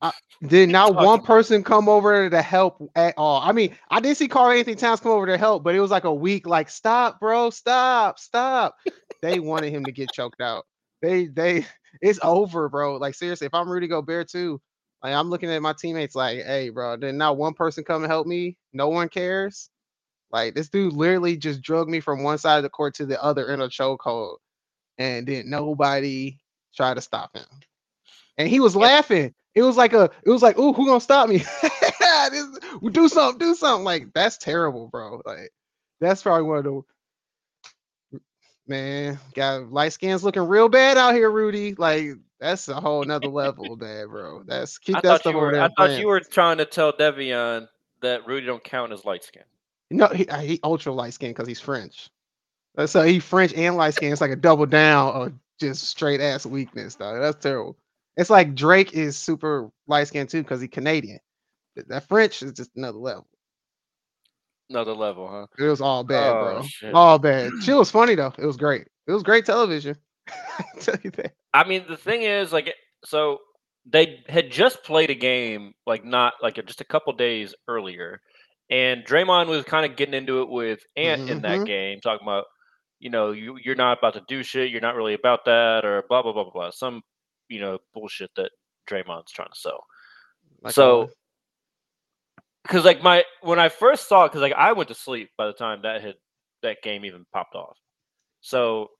[0.00, 0.12] I,
[0.46, 3.40] did not one person come over to help at all.
[3.40, 6.04] I mean, I did see Karl-Anthony Towns come over to help, but it was like
[6.04, 8.76] a week, like, stop, bro, stop, stop.
[9.22, 10.66] they wanted him to get choked out.
[11.00, 11.66] They, they,
[12.02, 12.96] it's over, bro.
[12.96, 14.60] Like, seriously, if I'm Rudy Gobert too,
[15.02, 18.10] like I'm looking at my teammates like, hey, bro, did not one person come and
[18.10, 18.56] help me?
[18.72, 19.70] No one cares.
[20.36, 23.22] Like this dude literally just drug me from one side of the court to the
[23.24, 24.36] other in a chokehold,
[24.98, 26.36] and then nobody
[26.76, 27.46] tried to stop him.
[28.36, 29.32] And he was laughing.
[29.54, 31.38] It was like a, it was like, ooh, who gonna stop me?
[31.62, 32.58] this,
[32.92, 33.82] do something, do something.
[33.82, 35.22] Like that's terrible, bro.
[35.24, 35.52] Like
[36.02, 36.82] that's probably one of the
[38.66, 39.18] man.
[39.34, 41.74] Got light skins looking real bad out here, Rudy.
[41.76, 44.42] Like that's a whole nother level, bad, bro.
[44.42, 45.58] That's keep I that stuff were.
[45.58, 47.68] I thought you were trying to tell Devion
[48.02, 49.44] that Rudy don't count as light skin.
[49.90, 52.10] No, he, uh, he ultra light skin because he's French.
[52.76, 54.12] Uh, So he French and light skin.
[54.12, 57.20] It's like a double down of just straight ass weakness, dog.
[57.20, 57.76] That's terrible.
[58.16, 61.20] It's like Drake is super light skin too because he's Canadian.
[61.88, 63.26] That French is just another level.
[64.70, 65.46] Another level, huh?
[65.58, 66.62] It was all bad, Oh, bro.
[66.62, 66.94] shit.
[66.94, 67.52] All bad.
[67.62, 68.32] She was funny though.
[68.38, 68.86] It was great.
[69.06, 69.96] It was great television.
[70.80, 71.32] Tell you that.
[71.54, 73.38] I mean, the thing is, like, so
[73.84, 78.20] they had just played a game, like, not like just a couple days earlier,
[78.70, 81.66] and Draymond was kind of getting into it with Ant in that Mhm.
[81.66, 82.46] game, talking about,
[82.98, 86.02] you know, you you're not about to do shit, you're not really about that, or
[86.08, 87.02] blah blah blah blah blah, some,
[87.48, 88.50] you know, bullshit that
[88.88, 89.84] Draymond's trying to sell.
[90.62, 91.10] Like, so,
[92.64, 95.46] because like my when I first saw it, because like I went to sleep by
[95.46, 96.14] the time that had
[96.62, 97.78] that game even popped off,
[98.40, 98.90] so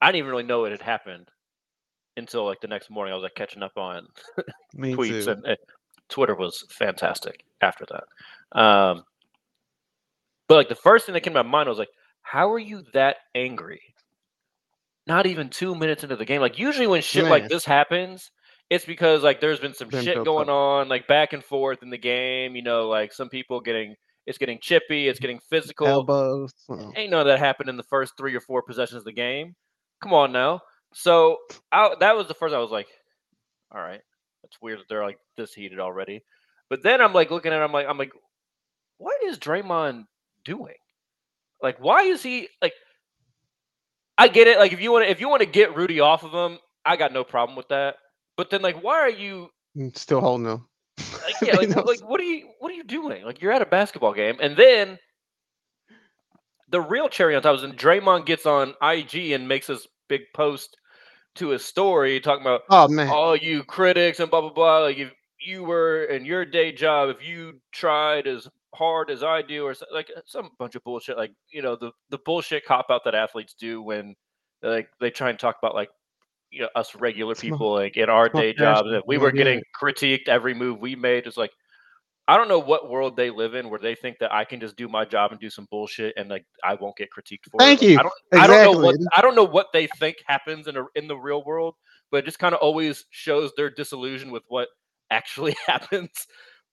[0.00, 1.28] I didn't even really know it had happened
[2.16, 3.12] until like the next morning.
[3.12, 4.06] I was like catching up on
[4.76, 5.30] tweets, too.
[5.30, 5.58] and, and
[6.08, 8.58] Twitter was fantastic after that.
[8.60, 9.04] Um,
[10.48, 11.90] but like the first thing that came to my mind was like,
[12.22, 13.80] how are you that angry?
[15.06, 16.40] Not even two minutes into the game.
[16.40, 18.30] Like usually when shit like this happens,
[18.70, 20.54] it's because like there's been some Been shit going up.
[20.54, 22.56] on, like back and forth in the game.
[22.56, 23.94] You know, like some people getting
[24.26, 25.86] it's getting chippy, it's getting physical.
[25.86, 26.52] Elbows.
[26.68, 29.12] uh, Ain't none of that happened in the first three or four possessions of the
[29.12, 29.54] game.
[30.02, 30.60] Come on now.
[30.92, 31.38] So
[31.70, 32.88] I, that was the first I was like,
[33.72, 34.00] all right,
[34.42, 36.24] that's weird that they're like this heated already.
[36.68, 38.10] But then I'm like looking at it, I'm like, I'm like,
[38.98, 40.06] what is Draymond
[40.46, 40.74] doing?
[41.62, 42.72] Like, why is he like?
[44.16, 44.58] I get it.
[44.58, 46.96] Like, if you want to, if you want to get Rudy off of him, I
[46.96, 47.96] got no problem with that.
[48.36, 50.68] But then, like, why are you mm, Still holding them.
[50.98, 53.24] like, yeah, like, like what are you what are you doing?
[53.24, 54.98] Like you're at a basketball game, and then
[56.70, 60.22] the real cherry on top is when Draymond gets on IG and makes this big
[60.34, 60.76] post
[61.36, 63.08] to his story talking about oh man.
[63.08, 64.78] all you critics and blah blah blah.
[64.78, 69.42] Like if you were in your day job, if you tried as hard as I
[69.42, 72.64] do, or so- like uh, some bunch of bullshit, like you know the the bullshit
[72.64, 74.14] cop out that athletes do when
[74.62, 75.90] like they try and talk about like
[76.50, 80.28] you know us regular people like in our day jobs that we were getting critiqued
[80.28, 81.26] every move we made.
[81.26, 81.52] It's like
[82.28, 84.76] I don't know what world they live in where they think that I can just
[84.76, 87.82] do my job and do some bullshit and like I won't get critiqued for Thank
[87.82, 87.84] it.
[87.84, 87.98] Like, you.
[87.98, 90.84] I don't I don't know what I don't know what they think happens in a,
[90.96, 91.76] in the real world,
[92.10, 94.68] but it just kind of always shows their disillusion with what
[95.10, 96.10] actually happens.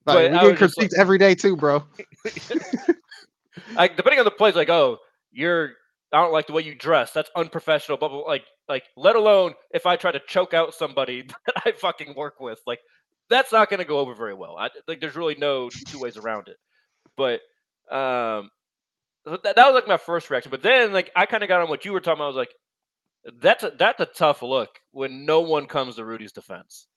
[0.06, 1.84] Like, but we get just like- every day too, bro.
[3.76, 4.98] like depending on the place, like, oh,
[5.32, 5.74] you're
[6.14, 7.12] I don't like the way you dress.
[7.12, 7.98] That's unprofessional.
[7.98, 8.10] Blah.
[8.10, 12.40] Like, like, let alone if I try to choke out somebody that I fucking work
[12.40, 12.60] with.
[12.68, 12.80] Like,
[13.30, 14.58] that's not going to go over very well.
[14.58, 16.58] I like there's really no two ways around it.
[17.18, 17.42] But
[17.94, 18.52] um,
[19.26, 20.52] that, that was like my first reaction.
[20.52, 22.26] But then like I kind of got on what you were talking about.
[22.26, 22.54] I was like,
[23.40, 26.88] that's a that's a tough look when no one comes to Rudy's defense.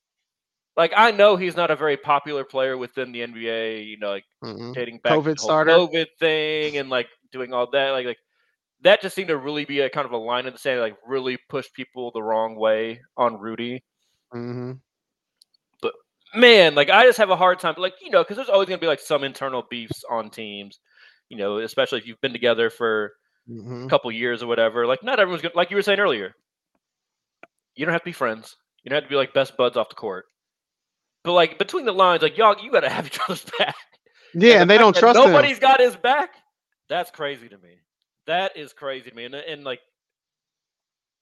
[0.76, 3.82] Like I know he's not a very popular player within the NBA.
[3.82, 4.74] You know, like Mhm.
[4.74, 5.82] dating back to COVID starter.
[5.82, 7.90] COVID thing and like doing all that.
[7.90, 8.18] Like like
[8.82, 10.80] that just seemed to really be a kind of a line in the sand.
[10.80, 13.82] Like really push people the wrong way on Rudy.
[14.32, 14.80] hmm
[15.82, 15.94] But
[16.34, 18.78] man, like I just have a hard time, like you know, because there's always gonna
[18.80, 20.80] be like some internal beefs on teams,
[21.28, 23.12] you know, especially if you've been together for
[23.46, 24.86] hmm a couple years or whatever.
[24.86, 26.34] Like not everyone's gonna, like you were saying earlier.
[27.76, 28.56] You don't have to be friends.
[28.82, 30.26] You don't have to be like best buds off the court.
[31.26, 33.74] But like between the lines, like y'all, you gotta have each other's back.
[34.32, 35.32] Yeah, the and they don't trust him.
[35.32, 36.36] Nobody's got his back.
[36.88, 37.80] That's crazy to me.
[38.28, 39.24] That is crazy to me.
[39.24, 39.80] And uh, and like,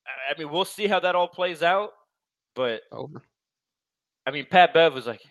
[0.06, 1.92] I- I mean, we'll see how that all plays out.
[2.54, 3.22] But Over.
[4.26, 5.22] I mean, Pat Bev was like,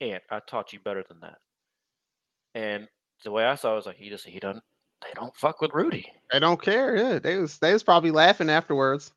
[0.00, 1.38] "Aunt, I taught you better than that."
[2.54, 2.86] And
[3.24, 4.62] the way I saw it was like, he just he doesn't.
[5.02, 6.06] They don't fuck with Rudy.
[6.32, 6.96] They don't care.
[6.96, 9.12] Yeah, they was they was probably laughing afterwards.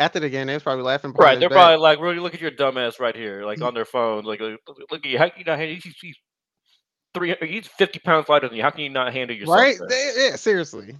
[0.00, 1.12] After the game, they was probably laughing.
[1.12, 1.38] Right?
[1.38, 1.56] They're back.
[1.56, 3.46] probably like, "Rudy, look at your dumbass right here, Mm.
[3.46, 4.24] like on their phones.
[4.26, 4.58] Like, look,
[4.90, 5.18] look at you.
[5.18, 5.74] How can you not handle?
[5.76, 6.16] He's, he's
[7.14, 7.36] three.
[7.42, 8.62] He's fifty pounds lighter than you.
[8.62, 9.76] How can you not handle yourself?" right.
[9.88, 10.96] They- yeah, seriously.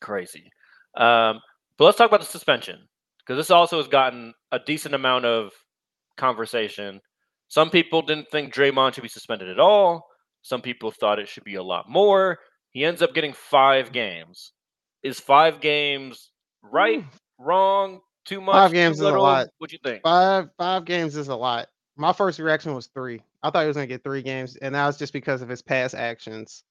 [0.00, 0.50] crazy.
[0.96, 1.40] Um,
[1.78, 5.52] but let's talk about the suspension because this also has gotten a decent amount of
[6.16, 7.00] conversation.
[7.48, 10.06] Some people didn't think Draymond should be suspended at all.
[10.42, 12.38] Some people thought it should be a lot more.
[12.72, 14.52] He ends up getting five games.
[15.02, 16.30] Is five games
[16.62, 17.04] right,
[17.38, 18.54] wrong, too much?
[18.54, 19.48] Five games is a lot.
[19.58, 20.02] What you think?
[20.02, 21.68] Five five games is a lot.
[21.96, 23.22] My first reaction was three.
[23.42, 25.62] I thought he was gonna get three games, and that was just because of his
[25.62, 26.64] past actions.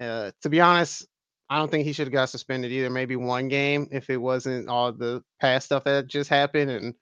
[0.00, 1.06] Uh, to be honest,
[1.50, 2.90] I don't think he should have got suspended either.
[2.90, 6.70] Maybe one game if it wasn't all the past stuff that just happened.
[6.70, 6.94] And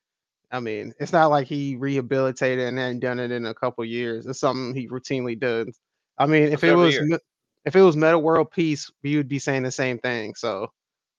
[0.51, 4.27] I mean, it's not like he rehabilitated and hadn't done it in a couple years.
[4.27, 5.79] It's something he routinely does.
[6.17, 7.21] I mean, if That's it was year.
[7.67, 10.35] If it was Metta World Peace, we would be saying the same thing.
[10.35, 10.73] So,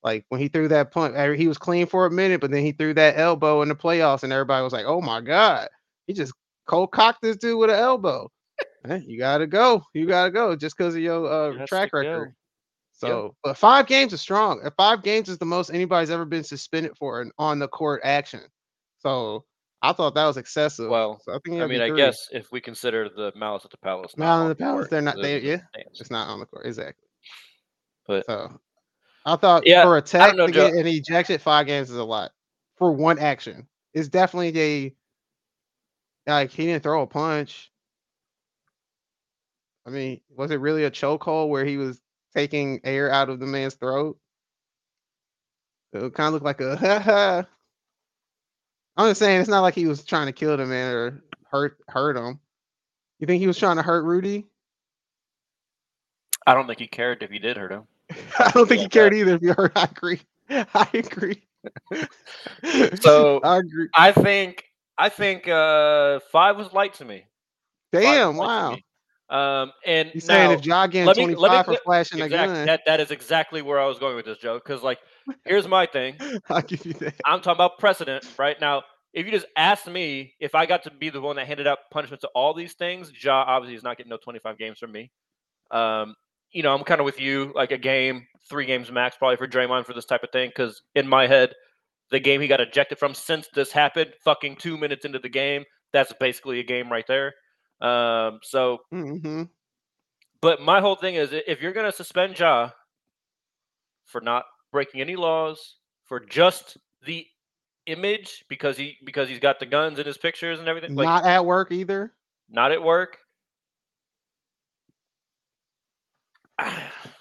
[0.04, 2.64] like when he threw that punch, uh, he was clean for a minute, but then
[2.64, 5.68] he threw that elbow in the playoffs, and everybody was like, "Oh my god,
[6.08, 6.34] he just
[6.68, 8.30] cold cocked this dude with an elbow."
[8.86, 9.84] Eh, you gotta go.
[9.94, 11.98] You gotta go just because of your uh, track to go.
[12.00, 12.36] record.
[12.92, 14.62] So, but five games is strong.
[14.78, 18.42] Five games is the most anybody's ever been suspended for an on the court action.
[19.00, 19.46] So,
[19.82, 20.90] I thought that was excessive.
[20.90, 23.78] Well, so I think I mean, I guess if we consider the Malice at the
[23.78, 25.62] Palace, Malice at the Palace, court, they're not- they- yeah,
[25.94, 27.08] it's not on the court exactly.
[28.06, 28.60] But So,
[29.26, 30.72] I thought Yeah, for a tech know, to Joe.
[30.72, 32.32] get an ejection, five games is a lot
[32.78, 33.68] for one action.
[33.94, 34.96] It's definitely a
[36.32, 37.72] like he didn't throw a punch.
[39.88, 42.02] I mean, was it really a chokehold where he was
[42.36, 44.18] taking air out of the man's throat?
[45.94, 47.48] It kind of looked like a.
[48.98, 51.78] I'm just saying, it's not like he was trying to kill the man or hurt
[51.90, 52.40] hurt him.
[53.20, 54.48] You think he was trying to hurt Rudy?
[56.48, 57.89] I don't think he cared if he did hurt him.
[58.40, 59.36] I don't think he cared either.
[59.36, 60.22] If you heard, I agree.
[60.50, 61.42] I agree.
[63.02, 63.90] So, I agree.
[63.96, 64.64] I think
[64.98, 67.26] I think uh five was light to me.
[67.92, 68.38] Damn!
[68.38, 68.72] Wow.
[68.72, 68.86] me.
[69.30, 72.26] Um, and He's saying if Ja getting let me- let me 25 for flashing a
[72.26, 74.64] exact- gun, that that is exactly where I was going with this joke.
[74.64, 75.00] Because like,
[75.46, 76.16] here's my thing.
[76.50, 77.16] I'll give you that.
[77.26, 78.84] I'm talking about precedent right now.
[79.14, 81.80] If you just asked me if I got to be the one that handed out
[81.92, 85.12] punishment to all these things, Ja obviously is not getting no 25 games from me.
[85.72, 86.16] Um,
[86.52, 89.48] you know, I'm kind of with you, like a game, three games max, probably for
[89.48, 90.50] Draymond for this type of thing.
[90.50, 91.54] Because in my head,
[92.12, 95.64] the game he got ejected from since this happened, fucking two minutes into the game,
[95.94, 97.34] that's basically a game right there.
[97.82, 99.44] Um, so, hmm
[100.42, 102.72] but my whole thing is, if you're gonna suspend Ja
[104.06, 107.26] for not breaking any laws, for just the
[107.86, 111.26] image because he because he's got the guns in his pictures and everything, like Not
[111.26, 112.14] at work either.
[112.50, 113.18] not at work.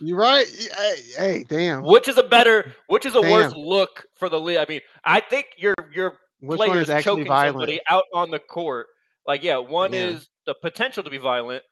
[0.00, 0.46] You're right.
[0.46, 1.82] Hey, hey, damn.
[1.82, 4.58] Which is a better, which is a worse look for the league?
[4.58, 7.54] I mean, I think your your Which players is choking violent?
[7.54, 8.86] somebody out on the court.
[9.26, 10.06] Like, yeah, one Yeah.
[10.08, 11.62] is the potential to be violent.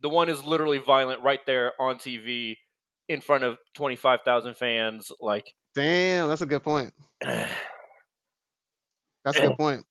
[0.00, 2.56] The one is literally violent right there on TV
[3.08, 5.10] in front of twenty five thousand fans.
[5.20, 6.92] Like, Damn, that's a good point.
[9.24, 9.86] That's a good point.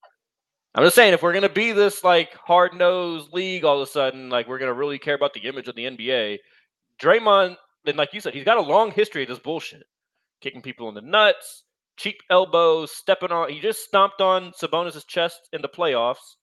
[0.75, 3.91] I'm just saying, if we're gonna be this like hard nosed league all of a
[3.91, 6.37] sudden, like we're gonna really care about the image of the NBA,
[7.01, 9.83] Draymond, then like you said, he's got a long history of this bullshit,
[10.41, 11.63] kicking people in the nuts,
[11.97, 13.49] cheap elbows, stepping on.
[13.49, 16.35] He just stomped on Sabonis' chest in the playoffs.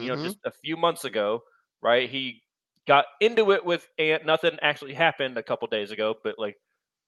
[0.00, 1.42] You know, just a few months ago,
[1.82, 2.08] right?
[2.08, 2.42] He
[2.86, 4.24] got into it with Ant.
[4.24, 6.56] Nothing actually happened a couple days ago, but like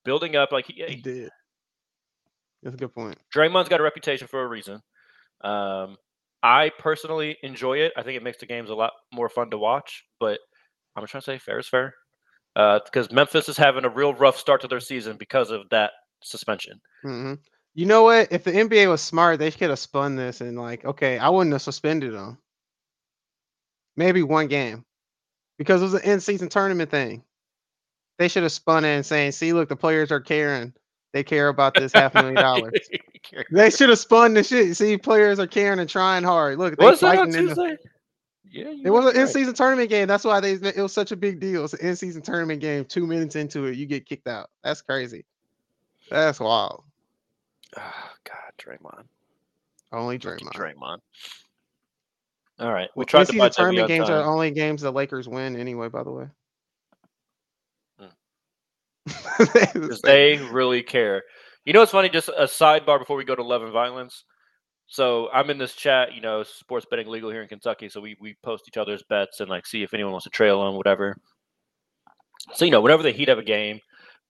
[0.05, 1.31] building up, like he, he did.
[2.61, 3.17] That's a good point.
[3.33, 4.81] Draymond's got a reputation for a reason.
[5.41, 5.97] Um,
[6.43, 7.93] I personally enjoy it.
[7.97, 10.03] I think it makes the games a lot more fun to watch.
[10.19, 10.39] But
[10.95, 11.95] I'm trying to say fair is fair.
[12.55, 15.91] Because Memphis is having a real rough start to their season because of that
[16.23, 16.81] suspension.
[17.01, 17.35] hmm
[17.75, 18.31] You know what?
[18.31, 21.53] If the NBA was smart, they could have spun this and like, okay, I wouldn't
[21.53, 22.37] have suspended them.
[23.95, 24.85] Maybe one game,
[25.57, 27.23] because it was an in-season tournament thing.
[28.17, 30.73] They should have spun it and saying, "See, look, the players are caring.
[31.13, 32.73] They care about this half million dollars."
[33.51, 34.75] They should have spun the shit.
[34.75, 36.57] See, players are caring and trying hard.
[36.57, 37.77] Look, they Was that on fighting the, Tuesday?
[38.51, 39.15] Yeah, It was an right.
[39.21, 40.07] in-season tournament game.
[40.07, 41.63] That's why they it was such a big deal.
[41.63, 42.85] It's an in-season tournament game.
[42.85, 44.49] Two minutes into it, you get kicked out.
[44.63, 45.25] That's crazy.
[46.09, 46.83] That's wild.
[47.77, 49.03] Oh, God, Draymond.
[49.91, 50.53] Only Draymond.
[50.53, 50.99] Draymond.
[52.59, 52.89] All right.
[52.95, 55.87] We Well, tried to buy tournament games are the only games the Lakers win anyway.
[55.87, 56.27] By the way,
[59.05, 60.03] because hmm.
[60.03, 61.23] they really care.
[61.65, 62.09] You know what's funny?
[62.09, 64.23] Just a sidebar before we go to love and violence.
[64.89, 67.89] So I'm in this chat, you know, sports betting legal here in Kentucky.
[67.89, 70.59] So we we post each other's bets and like see if anyone wants to trail
[70.59, 71.15] on whatever.
[72.55, 73.79] So you know, whenever the heat up a game,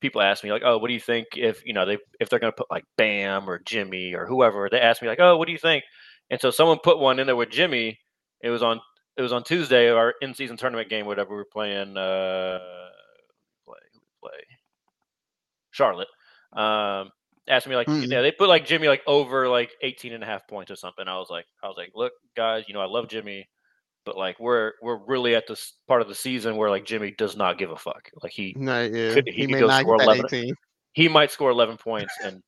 [0.02, 2.40] people ask me like, "Oh, what do you think if you know they if they're
[2.40, 5.54] gonna put like Bam or Jimmy or whoever?" They ask me like, "Oh, what do
[5.54, 5.86] you think?"
[6.30, 7.98] And so someone put one in there with Jimmy.
[8.42, 8.82] It was on
[9.18, 11.96] it was on Tuesday, our in season tournament game, whatever we were playing.
[11.98, 12.60] Uh,
[13.66, 13.78] play
[14.22, 14.40] play
[15.72, 16.10] Charlotte.
[16.54, 17.12] Um,
[17.50, 18.08] asked me like, Mhm.
[18.08, 21.08] know, they put like Jimmy like over like 18 and a half points or something.
[21.08, 23.50] I was like, I was like, look, guys, you know, I love Jimmy,
[24.06, 27.36] but like we're we're really at this part of the season where like Jimmy does
[27.36, 28.10] not give a fuck.
[28.24, 30.26] Like he no, yeah, could- he, he could go score 11.
[30.26, 30.54] 18.
[30.94, 32.42] he might score 11 points and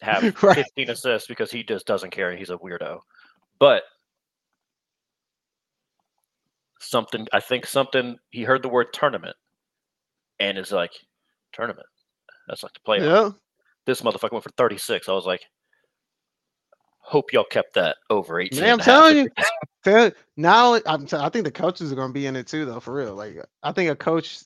[0.00, 0.56] have Right.
[0.56, 2.30] 15 assists because he just doesn't care.
[2.30, 3.00] and He's a weirdo.
[3.58, 3.84] But
[6.80, 9.36] something, I think something, he heard the word tournament
[10.40, 10.90] and is like,
[11.52, 11.86] tournament.
[12.48, 13.36] That's like the playoff.
[13.86, 15.08] This motherfucker went for 36.
[15.08, 15.42] I was like,
[16.98, 18.60] hope y'all kept that over 18.
[18.60, 18.94] Man, I'm and a half.
[19.00, 19.28] telling you.
[19.84, 22.64] Tell- now I'm t- I think the coaches are going to be in it too,
[22.64, 22.78] though.
[22.80, 24.38] For real, like I think a coach.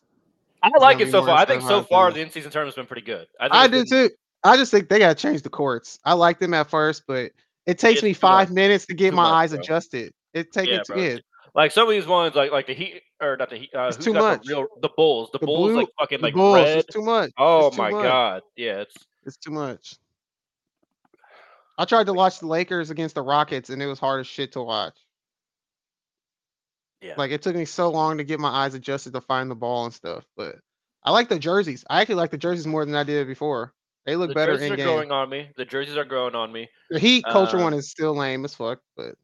[0.63, 1.37] I like it so far.
[1.37, 3.27] I think so far the in season tournament's been pretty good.
[3.39, 4.11] I, think I do been- too.
[4.45, 5.99] I just think they got to change the courts.
[6.05, 7.33] I liked them at first, but
[7.67, 8.55] it takes me five much.
[8.55, 9.61] minutes to get my much, eyes bro.
[9.61, 10.13] adjusted.
[10.35, 10.87] It takes Yeah, it.
[10.87, 10.97] bro.
[10.97, 11.17] Yeah,
[11.55, 13.71] Like some of these ones, like like the Heat or not the Heat.
[13.75, 14.45] Uh, It's who's too much.
[14.47, 15.31] The real the Bulls.
[15.33, 16.79] The, The Bulls blue- like fucking like Bulls, red.
[16.79, 17.31] it's too much.
[17.37, 18.95] Oh It's my god, yeah, it's
[19.27, 19.97] It's too much.
[21.79, 24.53] I tried to watch the Lakers against the Rockets, and it was hard as shit
[24.53, 24.97] to watch.
[27.03, 27.15] yeah.
[27.19, 29.85] Like it took me so long to get my eyes adjusted to find the ball
[29.85, 30.25] and stuff.
[30.37, 30.57] But
[31.05, 31.85] I like the jerseys.
[31.91, 33.75] I actually like the jerseys more than I did before.
[34.07, 34.87] They look the better jerseys in are game.
[34.87, 35.51] growing on me.
[35.57, 36.69] The jerseys are growing on me.
[36.91, 39.17] The Heat culture Um, one is still lame as fuck, but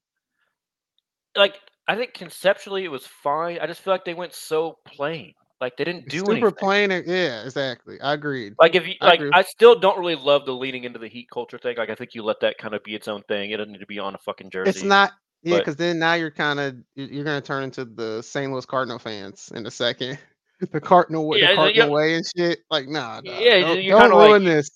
[1.36, 3.58] Like I think conceptually it was fine.
[3.60, 5.34] I just feel like they went so plain.
[5.62, 6.52] Like they didn't do super anything.
[6.56, 6.90] plain.
[6.90, 8.00] Yeah, exactly.
[8.00, 8.54] I agreed.
[8.58, 9.30] Like if you I like, agree.
[9.32, 11.76] I still don't really love the leading into the Heat culture thing.
[11.78, 13.52] Like I think you let that kind of be its own thing.
[13.52, 14.70] It doesn't need to be on a fucking jersey.
[14.70, 15.12] It's not.
[15.44, 18.50] Yeah, because then now you're kind of you're gonna turn into the St.
[18.52, 20.18] Louis Cardinal fans in a second.
[20.72, 21.92] the Cardinal, way, Yeah, the Cardinal yeah.
[21.92, 22.58] way and shit.
[22.70, 24.68] Like, nah, nah Yeah, don't, you're don't kinda like- this.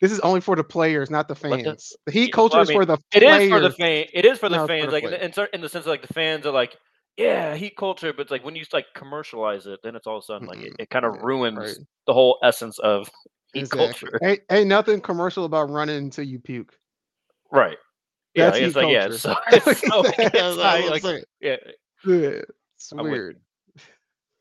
[0.00, 1.92] This is only for the players, not the What the- fans.
[2.06, 3.42] The, Heat Yeah, well, culture I is for the It players.
[3.44, 4.04] is for the fan.
[4.12, 4.86] It is for the it's for fans.
[4.86, 5.48] the like in, players.
[5.52, 6.76] in the sense, of, like the fans are like,
[7.16, 8.12] yeah, Heat culture.
[8.12, 10.60] But it's like when you like commercialize it, then it's all of a sudden like
[10.60, 10.80] it, Mm-mm.
[10.80, 11.76] it kind of ruins right.
[12.06, 13.08] the whole essence of
[13.52, 14.08] Heat Exactly.
[14.10, 14.18] culture.
[14.22, 16.76] Ain't, ain't nothing commercial about running until you puke.
[17.52, 17.78] Right.
[18.34, 19.14] Yeah, That's it's Heat like yeah, culture.
[19.14, 21.56] it's so, it's so it's what not I'm like yeah.
[22.04, 22.42] Yeah,
[22.76, 23.40] it's I'm weird.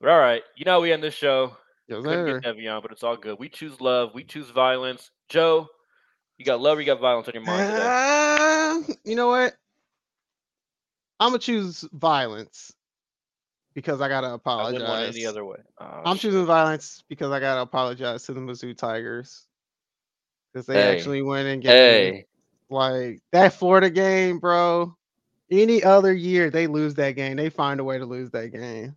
[0.02, 1.56] But all right, you know we end this show.
[1.88, 2.40] Yes, Couldn't sir.
[2.42, 3.38] get Devion, but it's all good.
[3.40, 4.12] We choose love.
[4.14, 5.12] We choose violence.
[5.30, 5.68] Joe,
[6.38, 7.88] you got love or you got violence on your mind today?
[7.88, 9.54] Uh, you know what?
[11.24, 12.74] I'm gonna choose violence
[13.76, 14.82] because I gotta I apologize.
[14.82, 15.60] wouldn't any other way.
[15.80, 16.20] Oh, I'm shit.
[16.20, 19.48] choosing violence because I gotta apologize to the Mizzou Tigers
[20.54, 20.84] because they Hey.
[20.84, 22.28] actually went and gave Hey,
[22.70, 24.96] like that Florida game, bro.
[25.52, 28.96] Any other year they lose that game, they find a way to lose that game,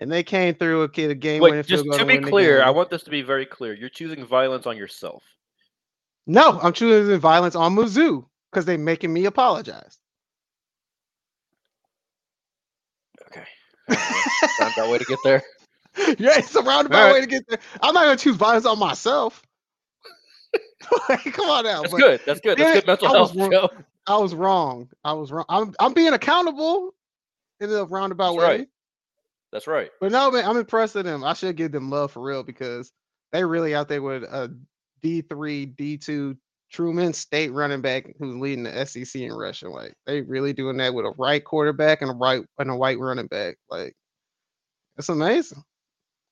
[0.00, 1.56] and they came through a kid a game wait.
[1.66, 3.74] Just goal to be clear, I want this to be very clear.
[3.74, 5.22] You're choosing violence on yourself.
[6.26, 9.98] No, I'm choosing violence on Mizzou because they're making me apologize.
[13.94, 15.42] Found that way to get there.
[16.18, 17.12] yeah, it's a roundabout Alright.
[17.14, 17.58] way to get there.
[17.80, 19.42] I'm not gonna choose violence on myself.
[21.08, 21.82] like, come on now.
[21.82, 22.20] That's good.
[22.26, 22.58] That's good.
[22.58, 23.84] That's good mental I was health, wrong.
[24.06, 24.88] I was wrong.
[25.04, 25.44] I was wrong.
[25.48, 26.94] I'm I'm being accountable
[27.60, 28.58] in a roundabout That's way.
[28.58, 28.68] right.
[29.52, 29.90] That's right.
[30.00, 31.22] But no, man, I'm impressed with them.
[31.24, 32.90] I should give them love for real because
[33.32, 34.54] they really out there with a
[35.02, 36.36] D3, D2
[36.72, 39.70] Truman State running back who's leading the SEC in rushing.
[39.70, 42.98] Like they really doing that with a right quarterback and a right and a white
[42.98, 43.56] running back.
[43.68, 43.94] Like
[44.96, 45.62] it's amazing.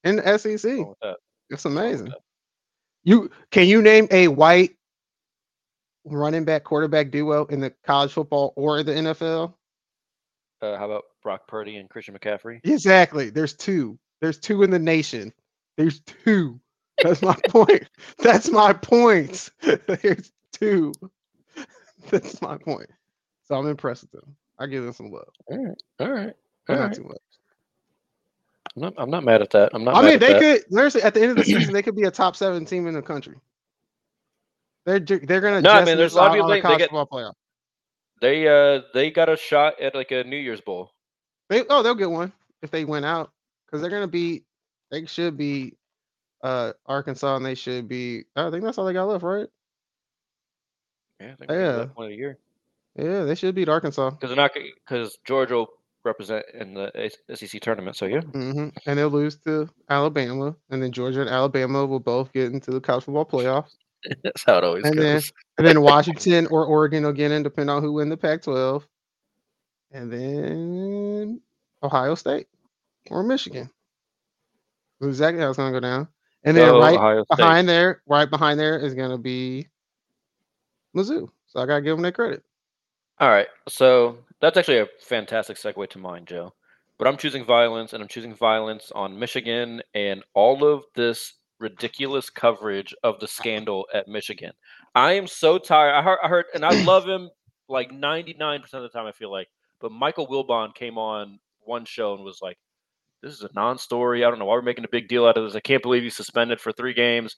[0.04, 1.16] In the SEC, Wrong with that.
[1.50, 2.12] it's amazing.
[3.04, 4.76] You can you name a white
[6.04, 9.54] running back quarterback duo in the college football or the NFL?
[10.62, 12.60] Uh, how about Brock Purdy and Christian McCaffrey?
[12.64, 13.30] Exactly.
[13.30, 13.98] There's two.
[14.20, 15.32] There's two in the nation.
[15.76, 16.60] There's two.
[17.02, 17.88] That's my point.
[18.18, 19.50] That's my point.
[19.62, 20.92] There's two.
[22.10, 22.90] That's my point.
[23.44, 24.36] So I'm impressed with them.
[24.58, 25.28] I give them some love.
[25.46, 26.34] All right, all right,
[26.68, 26.94] all not right.
[26.94, 27.18] too much.
[28.76, 29.70] I'm not, I'm not mad at that.
[29.74, 29.96] I'm not.
[29.96, 30.64] I mean, they could.
[30.70, 32.94] There's at the end of the season, they could be a top seven team in
[32.94, 33.36] the country.
[34.86, 35.60] They're they're gonna.
[35.60, 37.34] No, I just mean, there's a lot of people think they get- playoff.
[38.20, 40.92] They uh they got a shot at like a New Year's Bowl.
[41.48, 42.32] They oh they'll get one
[42.62, 43.32] if they win out
[43.66, 44.44] because they're gonna be.
[44.90, 45.76] They should be
[46.42, 48.24] uh Arkansas and they should be.
[48.36, 49.48] I think that's all they got left, right?
[51.20, 51.72] Yeah, I think Yeah.
[51.72, 52.38] that one a year
[52.96, 54.10] Yeah, they should beat Arkansas.
[54.10, 55.70] because they're not because Georgia will
[56.04, 57.96] represent in the SEC tournament.
[57.96, 62.32] So yeah, hmm And they'll lose to Alabama, and then Georgia and Alabama will both
[62.32, 63.72] get into the college football playoffs.
[64.24, 65.32] that's how it always And then- goes.
[65.58, 68.82] And then Washington or Oregon will get in, depending on who win the Pac-12.
[69.92, 71.40] And then
[71.82, 72.46] Ohio State
[73.10, 73.68] or Michigan.
[75.02, 76.08] Exactly how it's gonna go down.
[76.44, 79.66] And then Go right behind there, right behind there is gonna be
[80.96, 81.28] Mizzou.
[81.46, 82.42] So I gotta give them that credit.
[83.18, 86.54] All right, so that's actually a fantastic segue to mine, Joe.
[86.98, 92.30] But I'm choosing violence, and I'm choosing violence on Michigan and all of this ridiculous
[92.30, 94.52] coverage of the scandal at Michigan.
[94.94, 95.94] I am so tired.
[95.94, 97.28] I heard, I heard, and I love him
[97.68, 99.06] like 99% of the time.
[99.06, 99.48] I feel like,
[99.80, 102.58] but Michael Wilbon came on one show and was like,
[103.22, 104.24] "This is a non-story.
[104.24, 105.54] I don't know why we're making a big deal out of this.
[105.56, 107.36] I can't believe he's suspended for three games."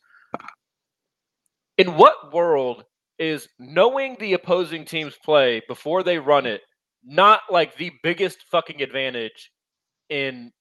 [1.78, 2.85] In what world
[3.18, 6.62] is knowing the opposing team's play before they run it
[7.05, 9.51] not like the biggest fucking advantage
[10.09, 10.53] in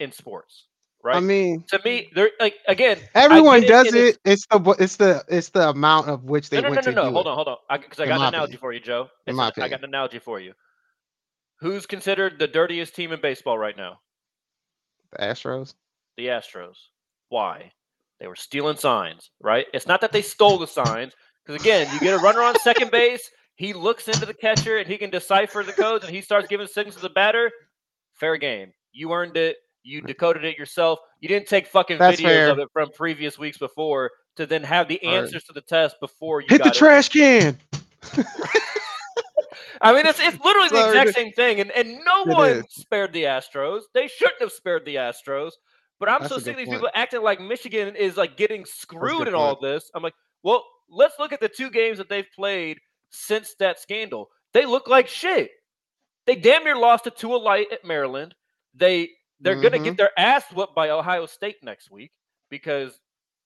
[0.00, 0.66] in sports,
[1.04, 1.16] right?
[1.16, 2.98] I mean, to me, they're like again.
[3.14, 4.18] everyone it, does and it.
[4.24, 6.92] It's the it's the it's the amount of which they No, no, no, went no,
[6.92, 7.04] to no.
[7.06, 7.30] do Hold it.
[7.30, 7.80] on, hold on.
[7.80, 8.60] Because I, In got an analogy opinion.
[8.60, 9.08] for you, Joe.
[9.26, 10.54] In my a- I got an analogy for you.
[11.60, 14.00] Who's considered the dirtiest team in baseball right now?
[15.12, 15.74] The Astros.
[16.16, 16.76] The Astros.
[17.28, 17.72] Why?
[18.20, 19.66] They were stealing signs, right?
[19.72, 21.12] It's not that they stole the signs,
[21.46, 24.86] because again, you get a runner on second base, he looks into the catcher and
[24.88, 27.50] he can decipher the codes and he starts giving signals to the batter.
[28.14, 28.72] Fair game.
[28.92, 29.56] You earned it.
[29.84, 30.98] You decoded it yourself.
[31.20, 32.50] You didn't take fucking That's videos fair.
[32.50, 35.22] of it from previous weeks before to then have the All right.
[35.24, 36.74] answers to the test before you Hit the it.
[36.74, 37.56] trash can.
[39.80, 42.64] I mean, it's it's literally the exact same thing, and and no It one is.
[42.70, 43.82] spared the Astros.
[43.94, 45.52] They shouldn't have spared the Astros.
[46.00, 46.78] But I'm That's so sick of these point.
[46.80, 49.90] people acting like Michigan is like getting screwed in all this.
[49.94, 50.14] I'm like,
[50.44, 52.78] well, let's look at the two games that they've played
[53.10, 54.28] since that scandal.
[54.52, 55.50] They look like shit.
[56.26, 58.34] They damn near lost to Tua Light at Maryland.
[58.74, 59.10] They
[59.40, 59.84] they're gonna Mhm.
[59.84, 62.10] get their ass whooped by Ohio State next week
[62.50, 62.98] because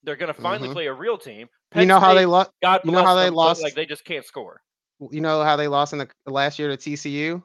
[0.03, 0.73] they're gonna finally Mhm.
[0.73, 1.41] play a real team.
[1.41, 1.47] you
[1.79, 2.51] Penn know how they lost.
[2.61, 4.61] God you know how they lost- Like they just can't score.
[5.11, 7.43] You know how they lost in the last year to TCU.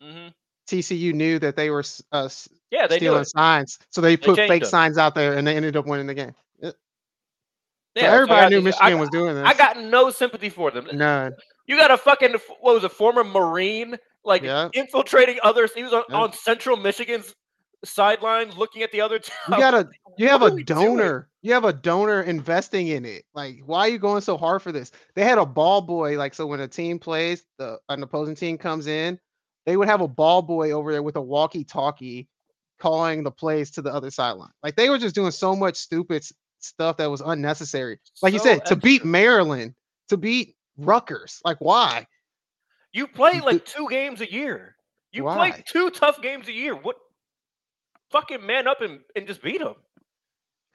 [0.00, 0.28] hmm
[0.68, 2.28] TCU knew that they were uh,
[2.70, 4.70] Yeah, they stealing signs, so they put changed fake them.
[4.70, 6.32] signs out there, and they ended up winning the game.
[7.96, 9.44] Yeah, so everybody got knew Michigan I, was doing this.
[9.44, 10.88] I got no sympathy for them.
[10.92, 11.32] none.
[11.66, 14.68] You got a fucking what was a former Marine like Yeah.
[14.72, 15.72] infiltrating others.
[15.74, 16.16] He was on, Yeah.
[16.16, 17.34] on Central Michigan's
[17.84, 19.34] sideline looking at the other team.
[19.48, 21.28] You got a you have What a donor.
[21.42, 23.24] You have a donor investing in it.
[23.34, 24.92] Like, why are you going so hard for this?
[25.14, 26.18] They had a ball boy.
[26.18, 29.18] Like, so when a team plays, the an opposing team comes in,
[29.64, 32.28] they would have a ball boy over there with a walkie-talkie,
[32.78, 34.50] calling the plays to the other sideline.
[34.62, 36.26] Like, they were just doing so much stupid
[36.58, 37.98] stuff that was unnecessary.
[38.20, 39.04] Like you So said, to beat.
[39.04, 39.74] Maryland,
[40.10, 41.40] to beat Rutgers.
[41.44, 42.06] Like, why?
[42.92, 44.76] You play like two games a year.
[45.12, 46.74] You play two tough games a year.
[46.74, 46.96] What?
[48.10, 49.74] Fucking man up and, and just beat him.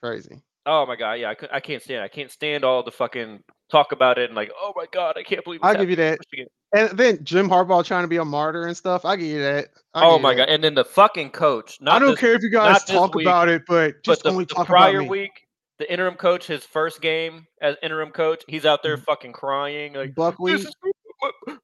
[0.01, 0.41] Crazy.
[0.65, 2.01] Oh my god, yeah, I, could, I can't stand.
[2.01, 2.05] it.
[2.05, 5.23] I can't stand all the fucking talk about it and like, oh my god, I
[5.23, 5.59] can't believe.
[5.63, 6.19] I'll give you that.
[6.31, 6.47] Michigan.
[6.75, 9.05] And then Jim Harbaugh trying to be a martyr and stuff.
[9.05, 9.67] I give you that.
[9.93, 10.47] I Oh my that.
[10.47, 11.77] god, and then the fucking coach.
[11.81, 14.29] Not I don't this- care if you guys talk week, about it, but just but
[14.29, 15.09] the, only the talk prior about me.
[15.09, 19.03] week, the interim coach, his first game as interim coach, he's out there mm.
[19.03, 20.75] fucking crying like, "This is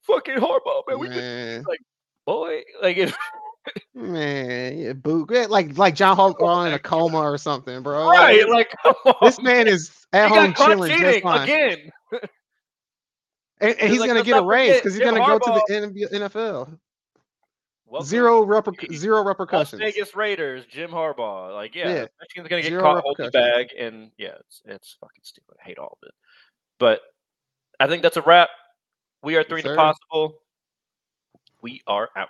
[0.04, 1.00] fucking Harbaugh, man.
[1.00, 1.66] We just man,
[2.28, 3.14] boy, like it,
[3.94, 8.10] man, yeah, boo, like like John Harbaugh oh in a coma or something, bro.
[8.10, 9.14] right, like come on.
[9.22, 11.92] this man is at home got chilling just fine, again.
[13.60, 16.08] and, and he's like, gonna get a raise because he's Jim gonna go to the
[16.20, 16.78] NFL.
[17.86, 19.82] Welcome Zero reper- zero Las repercussions.
[19.82, 21.54] Vegas Raiders, Jim Harbaugh.
[21.54, 22.06] Like, yeah, Yeah.
[22.22, 25.58] Michigan's gonna get Zero caught holding the bag, and yeah, it's it's fucking stupid.
[25.62, 26.14] I hate all of it.
[26.80, 27.02] But
[27.82, 28.50] I think that's a wrap.
[29.24, 30.36] We are three to possible.
[31.62, 32.30] We are out.